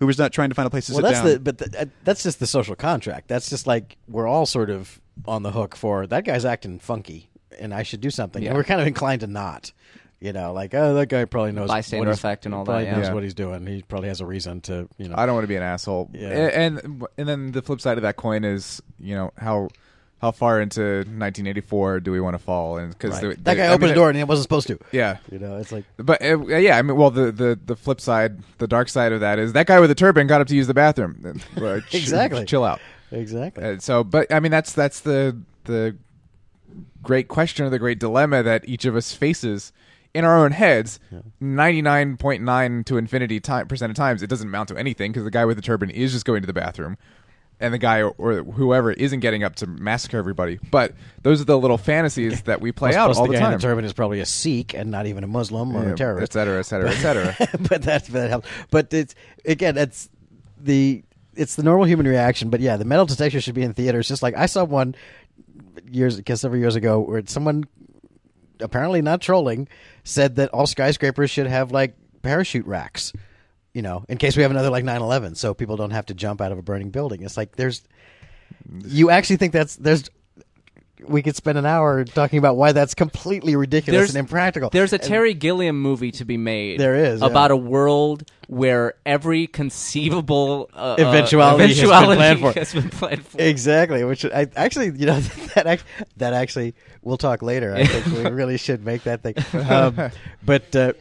[0.00, 1.26] who was not trying to find a place to well, sit that's down.
[1.32, 3.28] the but the, uh, that's just the social contract.
[3.28, 7.30] That's just like we're all sort of on the hook for that guy's acting funky,
[7.58, 8.42] and I should do something.
[8.42, 8.50] Yeah.
[8.50, 9.72] And we're kind of inclined to not.
[10.20, 12.84] You know, like oh, that guy probably knows Bystander what he's- effect and all probably
[12.84, 12.96] that, yeah.
[12.96, 13.12] knows Yeah.
[13.14, 13.66] what he's doing.
[13.66, 15.16] He probably has a reason to, you know.
[15.18, 16.08] I don't want to be an asshole.
[16.14, 16.28] Yeah.
[16.30, 19.68] And, and and then the flip side of that coin is, you know, how
[20.20, 22.78] how far into 1984 do we want to fall?
[22.78, 23.44] And because Right.
[23.44, 24.78] that guy opened the door and he wasn't supposed to.
[24.90, 25.18] Yeah.
[25.30, 28.38] You know, it's like But uh, yeah, I mean, well, the, the the flip side,
[28.58, 30.66] the dark side of that is that guy with the turban got up to use
[30.66, 31.40] the bathroom.
[31.60, 32.44] Uh, ch- Exactly.
[32.46, 32.80] chill out.
[33.10, 33.62] exactly.
[33.64, 35.96] Uh, so, but I mean, that's that's the the
[37.02, 39.72] great question or the great dilemma that each of us faces
[40.14, 40.98] in our own heads.
[41.40, 45.12] Ninety nine point nine to infinity time, percent of times, it doesn't amount to anything
[45.12, 46.96] because the guy with the turban is just going to the bathroom.
[47.60, 50.92] And the guy or, or whoever isn't getting up to massacre everybody, but
[51.22, 53.52] those are the little fantasies that we play Plus- out plus all the the time.
[53.52, 56.32] the turban is probably a Sikh and not even a Muslim or Yeah, a terrorist.
[56.32, 57.36] et cetera, et cetera, et cetera.
[57.68, 58.48] but that that helps.
[58.70, 60.10] But it's again, it's
[60.60, 61.04] the
[61.36, 62.50] it's the normal human reaction.
[62.50, 64.08] But yeah, the metal detector should be in theaters.
[64.08, 64.94] Just like I saw one
[65.90, 67.64] years, because several years ago, where someone
[68.60, 69.68] apparently not trolling
[70.02, 73.12] said that all skyscrapers should have like parachute racks.
[73.74, 76.40] You know, in case we have another like 9/11, so people don't have to jump
[76.40, 77.22] out of a burning building.
[77.22, 77.82] It's like there's,
[78.86, 80.08] you actually think that's there's.
[81.06, 84.70] We could spend an hour talking about why that's completely ridiculous There's- and impractical.
[84.70, 86.80] There's a And- Terry Gilliam movie to be made.
[86.80, 87.26] There is, yeah.
[87.26, 92.52] about a world where every conceivable uh, Eventuality uh, has been planned for.
[92.58, 93.38] has been planned for.
[93.42, 95.20] Exactly, which I actually, you know,
[95.56, 95.84] that act,
[96.16, 97.74] that actually we'll talk later.
[97.74, 99.34] I think we really should make that thing.
[99.68, 100.10] Um,
[100.42, 100.92] but uh,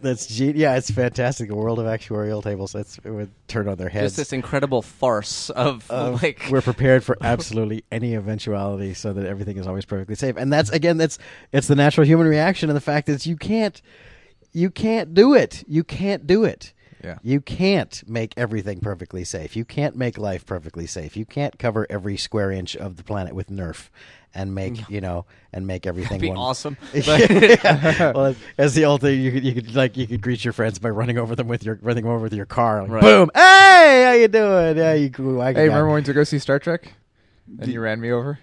[0.00, 1.50] that's ge- yeah, it's fantastic.
[1.50, 2.72] A world of actuarial tables.
[2.72, 4.12] That's it would turn on their heads.
[4.12, 9.26] Just this incredible farce of of like we're prepared for absolutely any eventuality, so that
[9.26, 10.36] everything is always perfectly safe.
[10.36, 11.18] And that's again, that's
[11.52, 13.80] it's the natural human reaction, and the fact is you can't,
[14.52, 15.64] you can't do it.
[15.66, 16.72] You can't do it.
[17.02, 17.18] Yeah.
[17.22, 19.54] You can't make everything perfectly safe.
[19.56, 21.16] You can't make life perfectly safe.
[21.16, 23.88] You can't cover every square inch of the planet with Nerf
[24.34, 26.76] and make you know and make everything That'd be one- awesome.
[26.94, 28.12] Yeah.
[28.14, 30.78] well, as the old thing, you could you could like you could greet your friends
[30.78, 32.82] by running over them with your running over with your car.
[32.82, 33.02] Like, Right.
[33.02, 33.30] Boom!
[33.34, 34.76] Hey, how you doing?
[34.76, 35.10] Yeah, you.
[35.10, 35.40] cool.
[35.40, 35.82] I Hey, got remember it.
[35.82, 36.92] when we went to go see Star Trek?
[37.60, 38.38] And you ran me over?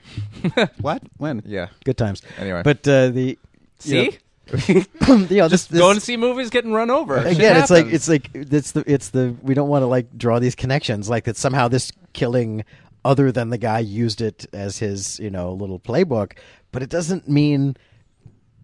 [0.82, 1.04] What?
[1.18, 1.44] When?
[1.46, 1.68] Yeah.
[1.84, 2.24] good times.
[2.40, 2.64] Anyway.
[2.64, 3.38] but uh, the
[3.78, 4.18] see,
[4.58, 4.74] you
[5.06, 7.22] know, you know, this, this, going to see movies getting run over.
[7.22, 7.94] Shit again, it's like happens.
[7.94, 11.26] it's like it's the it's the we don't want to like draw these connections like
[11.26, 12.64] that somehow this killing
[13.06, 16.34] other than the guy used it as his you know little playbook,
[16.74, 17.78] but it doesn't mean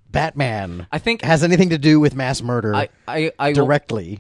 [0.09, 0.87] Batman.
[0.91, 4.19] I think- has anything to do with mass murder I I I, directly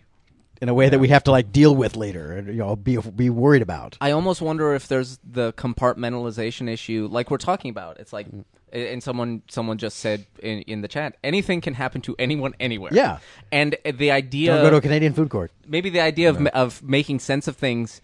[0.61, 2.97] in a way that we have to like deal with later and you know be
[2.97, 3.97] be worried about.
[3.99, 7.99] I almost wonder if there's the compartmentalization issue, like we're talking about.
[7.99, 8.27] It's like,
[8.71, 12.91] and someone someone just said in, in the chat, anything can happen to anyone anywhere.
[12.93, 13.19] Yeah.
[13.51, 15.51] and the idea Don't go to a Canadian food court.
[15.67, 18.01] maybe the idea of of making sense of things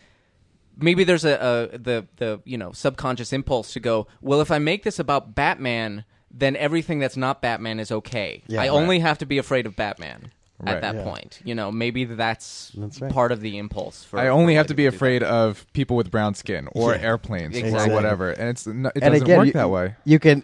[0.79, 4.59] maybe there's a, a the the you know subconscious impulse to go well if i
[4.59, 8.69] make this about batman then everything that's not batman is okay Yeah, i right.
[8.69, 10.75] only have to be afraid of batman Right.
[10.77, 11.03] at that Yeah.
[11.03, 13.11] point you know maybe that's, That's right.
[13.11, 16.09] part of the impulse for I only have to be writing afraid of people with
[16.09, 17.01] brown skin or Yeah.
[17.01, 17.91] airplanes Exactly.
[17.91, 19.93] or whatever, and it's no, it and doesn't again, work you, that way.
[20.03, 20.41] You can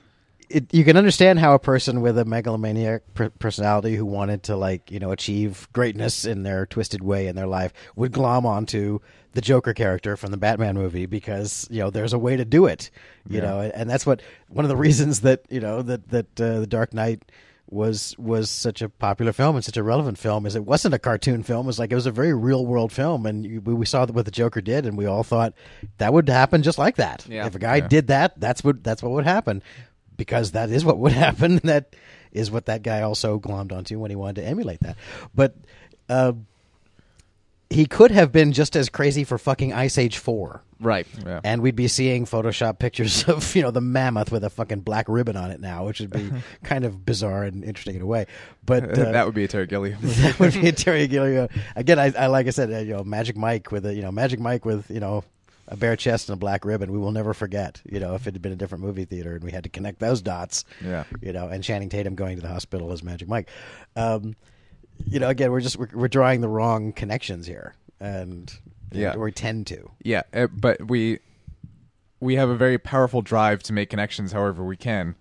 [0.49, 4.55] it, you can understand how a person with a megalomaniac per- personality who wanted to
[4.55, 8.99] like you know achieve greatness in their twisted way in their life would glom onto
[9.33, 12.65] the Joker character from the Batman movie because you know there's a way to do
[12.65, 12.91] it,
[13.27, 13.45] you Yeah.
[13.45, 16.67] know, and that's what one of the reasons that you know that that uh, the
[16.67, 17.23] Dark Knight
[17.69, 20.99] was was such a popular film and such a relevant film is it wasn't a
[20.99, 23.73] cartoon film it was like it was a very real world film and you, we
[23.73, 25.53] we saw what the Joker did and we all thought
[25.97, 27.47] that would happen just like that Yeah.
[27.47, 27.87] if a guy Yeah.
[27.87, 29.63] did that that's what that's what would happen
[30.17, 31.95] because that is what would happen that
[32.31, 34.97] is what that guy also glommed onto when he wanted to emulate that
[35.35, 35.55] but
[36.09, 36.33] uh,
[37.69, 41.39] he could have been just as crazy for fucking Ice Age 4 right Yeah.
[41.43, 45.07] and we'd be seeing Photoshop pictures of you know the mammoth with a fucking black
[45.07, 46.29] ribbon on it now, which would be
[46.63, 48.25] kind of bizarre and interesting in a way.
[48.65, 49.97] But uh, that would be a Terry Gilliam.
[50.01, 51.47] that would be a Terry Gilliam.
[51.75, 54.11] Again, I, I like I said, uh, you know, Magic Mike with a you know
[54.11, 55.23] Magic Mike with you know
[55.67, 56.91] a bare chest and a black ribbon.
[56.91, 57.81] We will never forget.
[57.85, 59.99] You know, if it had been a different movie theater and we had to connect
[59.99, 60.65] those dots.
[60.83, 61.03] Yeah.
[61.21, 63.49] You know, and Channing Tatum going to the hospital as Magic Mike.
[63.95, 64.35] Um,
[65.05, 68.53] you know, again, we're just we're, we're drawing the wrong connections here, and
[68.91, 69.15] Yeah.
[69.15, 69.89] we tend to.
[70.03, 71.19] Yeah, uh, but we
[72.19, 75.15] we have a very powerful drive to make connections however we can,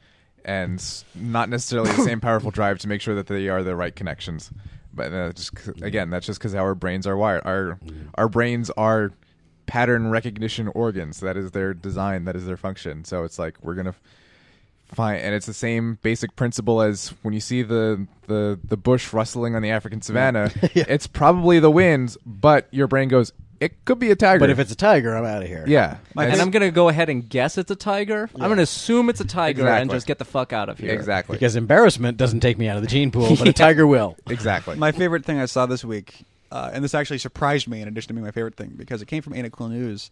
[0.45, 3.97] and not necessarily the same powerful drive to make sure that they are the right
[3.97, 4.51] connections.
[4.95, 7.43] But uh, just again, that's just because our brains are wired.
[7.47, 7.79] Our
[8.17, 9.11] our brains are
[9.73, 11.21] pattern recognition organs.
[11.21, 12.27] That is their design.
[12.27, 13.05] That is their function.
[13.07, 13.95] So it's like we're gonna
[14.93, 19.15] find, and it's the same basic principle as when you see the the the bush
[19.15, 20.51] rustling on the African savannah.
[20.75, 20.85] Yeah.
[20.89, 23.33] It's probably the winds, but your brain goes.
[23.61, 24.41] it could be a tiger.
[24.41, 25.65] But if it's a tiger, I'm out of here.
[25.67, 28.29] yeah, My and I'm gonna go ahead and guess it's a tiger.
[28.35, 30.93] I'm gonna assume it's a tiger and just get the fuck out of here.
[30.93, 34.19] exactly Because embarrassment doesn't take me out of the gene pool, but a tiger will.
[34.29, 34.77] exactly.
[34.77, 38.09] My favorite thing I saw this week, uh, and this actually surprised me in addition
[38.09, 40.11] to being my favorite thing, because it came from Ain't It Cool News.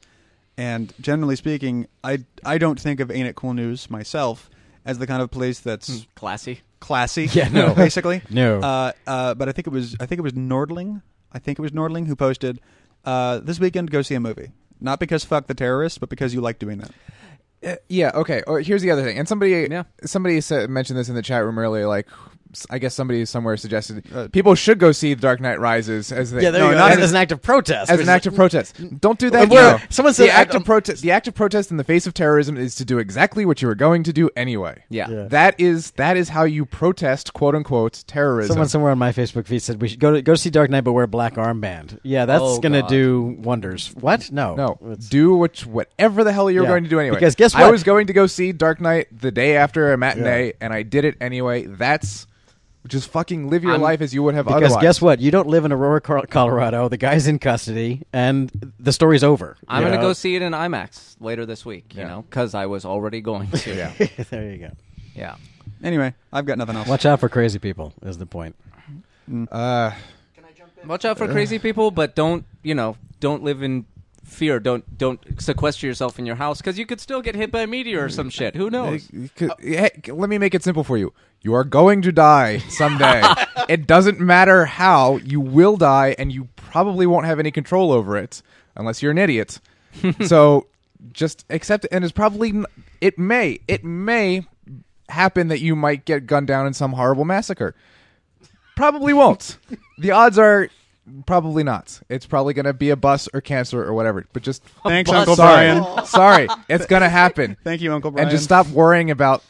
[0.56, 4.50] And generally speaking, I, I don't think of Ain't It Cool News myself
[4.84, 6.60] as the kind of place that's Classy.
[6.80, 7.26] classy.
[7.32, 7.74] Yeah, no.
[7.84, 8.22] basically.
[8.30, 8.60] No.
[8.60, 11.02] Uh, uh, but I think it was I think it was Nordling.
[11.32, 12.60] I think it was Nordling who posted
[13.04, 14.50] uh, this weekend go see a movie.
[14.80, 16.90] Not because fuck the terrorists, but because you like doing that.
[17.62, 18.10] Uh, yeah.
[18.14, 18.42] Okay.
[18.46, 19.18] Or here's the other thing.
[19.18, 19.82] And somebody, Yeah.
[20.04, 21.86] somebody said, mentioned this in the chat room earlier.
[21.86, 22.29] Like, s-
[22.68, 26.42] I guess somebody somewhere suggested people should go see The Dark Knight Rises as they,
[26.42, 26.78] Yeah, there No, you go.
[26.78, 27.90] not As, as- as an act of protest.
[27.90, 29.00] as an act of protest.
[29.00, 29.48] Don't do that.
[29.48, 31.02] Well, you someone said the act um, of protest.
[31.02, 33.68] The act of protest in the face of terrorism is to do exactly what you
[33.68, 34.82] were going to do anyway.
[34.88, 35.08] Yeah.
[35.10, 35.22] Yeah.
[35.28, 38.54] That is that is how you protest quote unquote terrorism.
[38.54, 40.82] Someone somewhere on my Facebook feed said we should go to go see Dark Knight,
[40.84, 41.98] but wear a black armband.
[42.02, 42.90] Yeah, that's Oh, gonna God.
[42.90, 43.92] do wonders.
[43.94, 44.30] What?
[44.32, 46.68] No, no, It's- do what whatever the hell you're Yeah.
[46.70, 47.16] going to do anyway.
[47.16, 47.62] Because guess what?
[47.64, 50.52] I was going to go see Dark Knight the day after a matinee, Yeah.
[50.60, 51.66] and I did it anyway.
[51.66, 52.26] That's
[52.88, 54.82] just fucking live your I'm- life as you would have Because otherwise.
[54.82, 55.20] guess what?
[55.20, 56.88] You don't live in Aurora, Col- Colorado.
[56.88, 59.56] The guy's in custody, and the story's over.
[59.68, 60.00] I'm gonna know?
[60.02, 61.94] go see it in IMAX later this week.
[61.94, 62.08] You Yeah.
[62.08, 63.74] know, because I was already going to.
[63.76, 63.92] Yeah.
[64.30, 64.70] there you go.
[65.14, 65.36] yeah.
[65.82, 66.88] Anyway, I've got nothing else.
[66.88, 67.92] Watch out for crazy people.
[68.02, 68.54] Is the point?
[69.50, 69.92] Uh,
[70.86, 72.96] Watch out for crazy people, but don't you know?
[73.20, 73.84] Don't live in
[74.30, 74.60] fear.
[74.60, 77.66] Don't don't sequester yourself in your house because you could still get hit by a
[77.66, 78.32] meteor or some mm.
[78.32, 78.56] shit.
[78.56, 79.08] Who knows?
[79.36, 81.12] hey, let me make it simple for you.
[81.42, 83.22] You are going to die someday.
[83.68, 85.16] it doesn't matter how.
[85.18, 88.42] You will die, and you probably won't have any control over it
[88.76, 89.60] unless you're an idiot.
[90.26, 90.66] so
[91.12, 91.92] just accept it.
[91.92, 92.64] And it's probably
[93.00, 94.46] it may it may
[95.08, 97.74] happen that you might get gunned down in some horrible massacre.
[98.76, 99.58] Probably won't.
[99.98, 100.68] the odds are
[101.26, 102.00] probably not.
[102.08, 104.24] It's probably going to be a bus or cancer or whatever.
[104.32, 105.20] But just Thanks, Bus.
[105.20, 106.06] Uncle sorry, Brian.
[106.06, 107.56] sorry, it's going to happen.
[107.64, 108.28] Thank you, Uncle Brian.
[108.28, 109.42] And just stop worrying about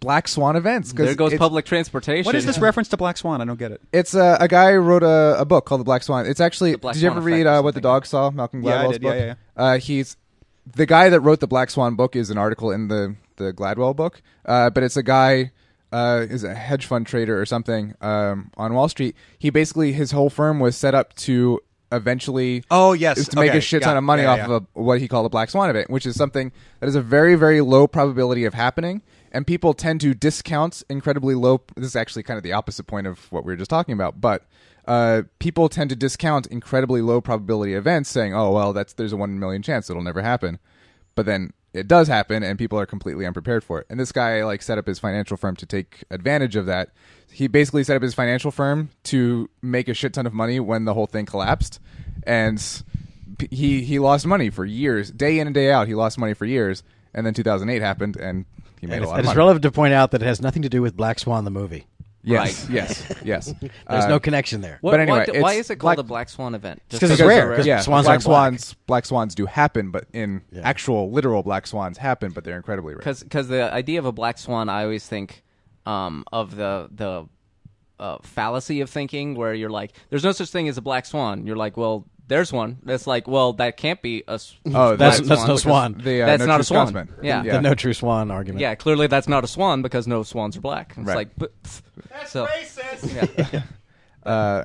[0.00, 0.92] black swan events.
[0.92, 2.26] 'cause There goes it's, public transportation.
[2.26, 3.40] What is this reference to Black Swan?
[3.40, 3.80] I don't get it.
[3.92, 6.26] It's uh, a guy wrote a, a book called The Black Swan.
[6.26, 6.72] It's actually.
[6.72, 7.82] The Black did you Swan ever read Effect or uh, what the something.
[7.82, 8.30] dog saw?
[8.30, 9.02] Malcolm Yeah, I Gladwell's did.
[9.02, 9.18] Yeah, book.
[9.18, 10.16] yeah, Uh, he's
[10.76, 13.96] the guy that wrote the Black Swan book is an article in the the Gladwell
[13.96, 14.20] book.
[14.44, 15.50] Uh, but it's a guy.
[15.90, 19.16] Uh, is a hedge fund trader or something um, on Wall Street.
[19.38, 21.60] He basically his whole firm was set up to
[21.90, 23.16] eventually Oh, yes.
[23.16, 23.98] is to make Okay, a shit ton it.
[23.98, 24.44] of money Yeah, off yeah.
[24.44, 27.00] of a, what he called a black swan event, which is something that is a
[27.00, 29.00] very, very low probability of happening.
[29.32, 31.62] And people tend to discount incredibly low.
[31.76, 34.20] This is actually kind of the opposite point of what we were just talking about.
[34.20, 34.44] But
[34.86, 39.16] uh, people tend to discount incredibly low probability events, saying, "Oh, well, that's there's a
[39.18, 40.58] one in a million chance it'll never happen."
[41.14, 43.86] But then it does happen, and people are completely unprepared for it.
[43.88, 46.90] And this guy like set up his financial firm to take advantage of that.
[47.30, 50.84] He basically set up his financial firm to make a shit ton of money when
[50.84, 51.80] the whole thing collapsed,
[52.24, 52.82] and
[53.50, 55.88] he he lost money for years, day in and day out.
[55.88, 56.82] He lost money for years,
[57.14, 58.44] and then 2008 happened, and
[58.80, 60.62] he made And a lot of it's relevant to point out that it has nothing
[60.62, 61.86] to do with Black Swan the movie.
[62.24, 62.70] Yes, Right.
[62.74, 63.54] yes, yes.
[63.60, 64.78] There's Uh, no connection there.
[64.80, 66.82] What- But anyway, what- why it's is it called Black- a black swan event?
[66.88, 68.48] Just 'cause it's because rare, 'cause yeah, swans black aren't black.
[68.60, 70.62] swans, black swans do happen, but in Yeah.
[70.64, 72.98] actual literal black swans happen, but they're incredibly rare.
[73.02, 75.42] because the idea of a black swan, I always think
[75.86, 77.26] um, of the the
[77.98, 81.46] uh, fallacy of thinking, where you're like, "There's no such thing as a black swan."
[81.46, 85.18] You're like, "Well, there's one." That's like, "Well, that can't be a." s- Oh, That's-
[85.20, 86.00] black that's no because swan.
[86.02, 86.86] The, uh, that's no not true a swan.
[86.88, 87.14] Scotsman.
[87.22, 87.42] Yeah.
[87.42, 87.52] Yeah.
[87.54, 88.60] The no true swan argument.
[88.60, 90.94] Yeah, clearly that's not a swan because no swans are black.
[90.96, 91.16] It's Right.
[91.16, 91.52] like, but,
[92.26, 93.52] so, racist.
[93.52, 93.62] yeah.
[94.26, 94.64] Uh,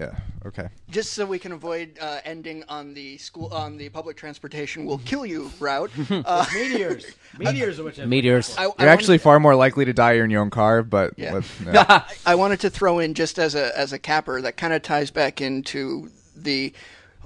[0.00, 0.12] yeah.
[0.44, 0.66] Okay.
[0.90, 4.98] just so we can avoid uh, ending on the school on the public transportation will
[4.98, 5.90] kill you route.
[6.10, 7.04] Uh, Meteors.
[7.38, 8.56] Meteors are what you meteors.
[8.58, 11.34] I, I You're actually far more likely to die in your own car, but Yeah.
[11.34, 12.08] with- yeah.
[12.26, 15.12] I wanted to throw in just as a as a capper that kind of ties
[15.12, 16.72] back into the.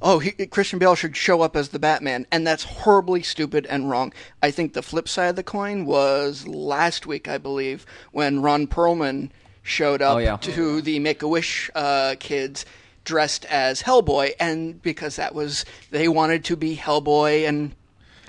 [0.02, 3.88] Oh, he, Christian Bale should show up as the Batman, and that's horribly stupid and
[3.88, 4.12] wrong.
[4.42, 8.66] I think the flip side of the coin was last week, I believe, when Ron
[8.66, 9.30] Perlman
[9.62, 10.36] showed up Oh, yeah.
[10.36, 12.66] to the Make a Wish uh, kids
[13.04, 17.74] dressed as Hellboy, and because that was they wanted to be Hellboy and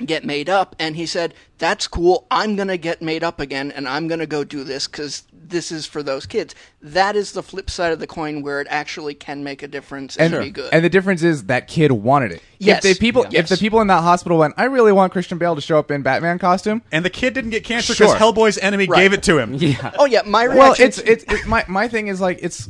[0.05, 2.27] get made up, and he said, "That's cool.
[2.29, 5.85] I'm gonna get made up again, and I'm gonna go do this because this is
[5.85, 9.43] for those kids." That is the flip side of the coin, where it actually can
[9.43, 10.69] make a difference and, and be good.
[10.71, 12.41] and the difference is that kid wanted it.
[12.59, 12.85] Yes.
[12.85, 13.39] If the people, Yeah.
[13.39, 15.89] if the people in that hospital went, I really want Christian Bale to show up
[15.91, 16.81] in Batman costume.
[16.91, 18.19] And the kid didn't get cancer because Sure.
[18.19, 19.01] Hellboy's enemy Right.
[19.01, 19.53] gave it to him.
[19.55, 19.91] yeah.
[19.97, 20.59] oh yeah, my reaction.
[20.59, 22.69] Well, it's it's it, my my thing is like it's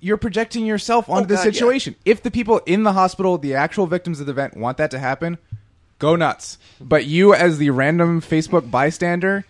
[0.00, 1.52] you're projecting yourself onto Oh, the God, yeah.
[1.52, 1.96] situation.
[2.04, 4.98] If the people in the hospital, the actual victims of the event, want that to
[4.98, 5.38] happen,
[5.98, 6.58] go nuts.
[6.80, 9.44] But you, as the random Facebook bystander,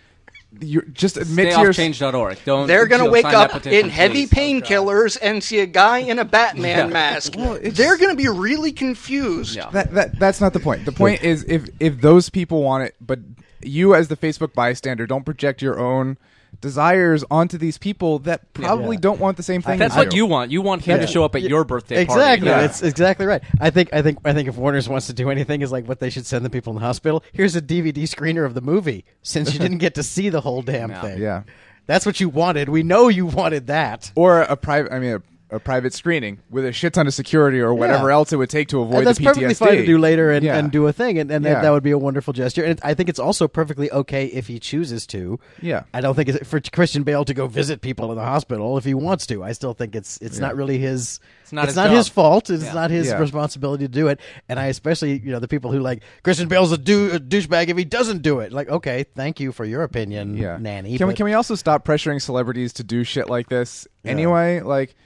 [0.61, 2.39] you just admit Stay to your off change.org.
[2.45, 2.67] Don't.
[2.67, 4.63] They're going to wake up in heavy please.
[4.63, 7.35] painkillers and see a guy in a Batman mask.
[7.37, 9.57] it's They're going to be really confused.
[9.57, 9.71] Yeah.
[9.71, 10.85] That, that that's not the point.
[10.85, 13.19] The point is if if those people want it, but
[13.63, 16.17] you as the Facebook bystander don't project your own
[16.61, 19.01] desires onto these people that probably Yeah.
[19.03, 19.79] don't want the same thing.
[19.79, 20.25] That's as what you.
[20.25, 20.51] you want.
[20.51, 22.21] You want him to show up at your birthday party.
[22.21, 22.65] Exactly, Yeah.
[22.65, 23.43] it's exactly right.
[23.61, 26.01] I think, I think, I think if Warner's wants to do anything, is like what
[26.01, 27.23] they should send the people in the hospital.
[27.33, 30.63] Here's a DVD screener of the movie, since you didn't get to see the whole
[30.63, 31.01] damn Yeah.
[31.03, 31.21] thing.
[31.21, 31.43] Yeah.
[31.87, 32.69] that's what you wanted.
[32.69, 34.11] We know you wanted that.
[34.17, 34.93] or a private.
[34.93, 35.15] I mean.
[35.15, 38.15] A, a private screening with a shit ton of security or whatever Yeah.
[38.15, 39.35] else it would take to avoid and that's the PTSD.
[39.35, 40.57] perfectly fine to do later and, Yeah.
[40.59, 41.61] and do a thing, and, and that- Yeah.
[41.63, 42.65] that would be a wonderful gesture.
[42.65, 45.39] And I think it's also perfectly okay if he chooses to.
[45.63, 45.85] Yeah.
[45.95, 48.85] I don't think it's for Christian Bale to go visit people in the hospital if
[48.85, 49.45] he wants to.
[49.45, 51.21] I still think it's it's not really his.
[51.43, 51.91] It's not his job.
[51.91, 52.51] his fault.
[52.51, 52.73] It's Yeah.
[52.73, 53.19] not his Yeah.
[53.21, 54.19] responsibility to do it.
[54.49, 57.69] And I especially you know the people who like Christian Bale's a, dou- a douchebag
[57.69, 58.53] if he doesn't do it.
[58.53, 60.57] Like okay, thank you for your opinion, yeah.
[60.61, 60.99] nanny.
[60.99, 64.61] Can we can we also stop pressuring celebrities to do shit like this anyway?
[64.61, 64.97] Like,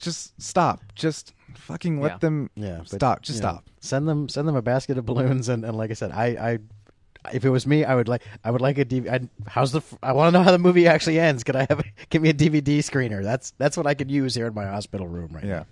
[0.00, 0.80] just stop.
[0.94, 2.18] Just fucking let Yeah.
[2.18, 2.50] them.
[2.56, 3.22] Yeah, but, stop.
[3.22, 3.64] Just you know, stop.
[3.80, 6.58] Send them send them a basket of balloons and, and like I said, I, I
[7.32, 9.10] if it was me, I would like I would like a DVD.
[9.12, 11.44] I'd, how's the f- I want to know how the movie actually ends.
[11.44, 13.22] Could I have give me a DVD screener?
[13.22, 15.66] That's that's what I could use here in my hospital room right now.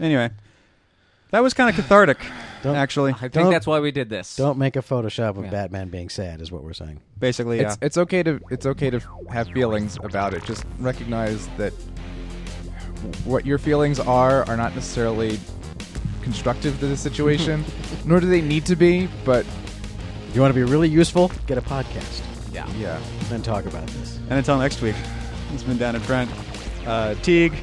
[0.00, 0.04] Yeah.
[0.04, 0.30] Anyway,
[1.30, 2.18] that was kind of cathartic,
[2.62, 3.12] Don't- actually.
[3.12, 4.34] I think Don't- that's why we did this.
[4.36, 5.50] Don't make a Photoshop of Yeah.
[5.50, 7.00] Batman being sad, is what we're saying.
[7.18, 7.68] Basically, yeah.
[7.68, 9.00] It's it's okay to it's okay to
[9.30, 10.42] have feelings about it.
[10.44, 11.72] Just recognize that
[13.24, 15.38] what your feelings are are not necessarily
[16.22, 17.64] constructive to the situation,
[18.04, 19.08] nor do they need to be.
[19.24, 19.44] But
[20.28, 22.22] If you want to be really useful, get a podcast
[22.52, 22.68] Yeah.
[22.78, 23.00] yeah,
[23.32, 24.16] and talk about this.
[24.28, 24.94] and until next week,
[25.54, 26.30] it's been Dan and Trent.
[26.86, 27.54] Uh, Teague,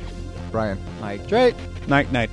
[0.51, 0.77] Brian.
[1.01, 1.55] Mike Great.
[1.87, 2.29] night, night.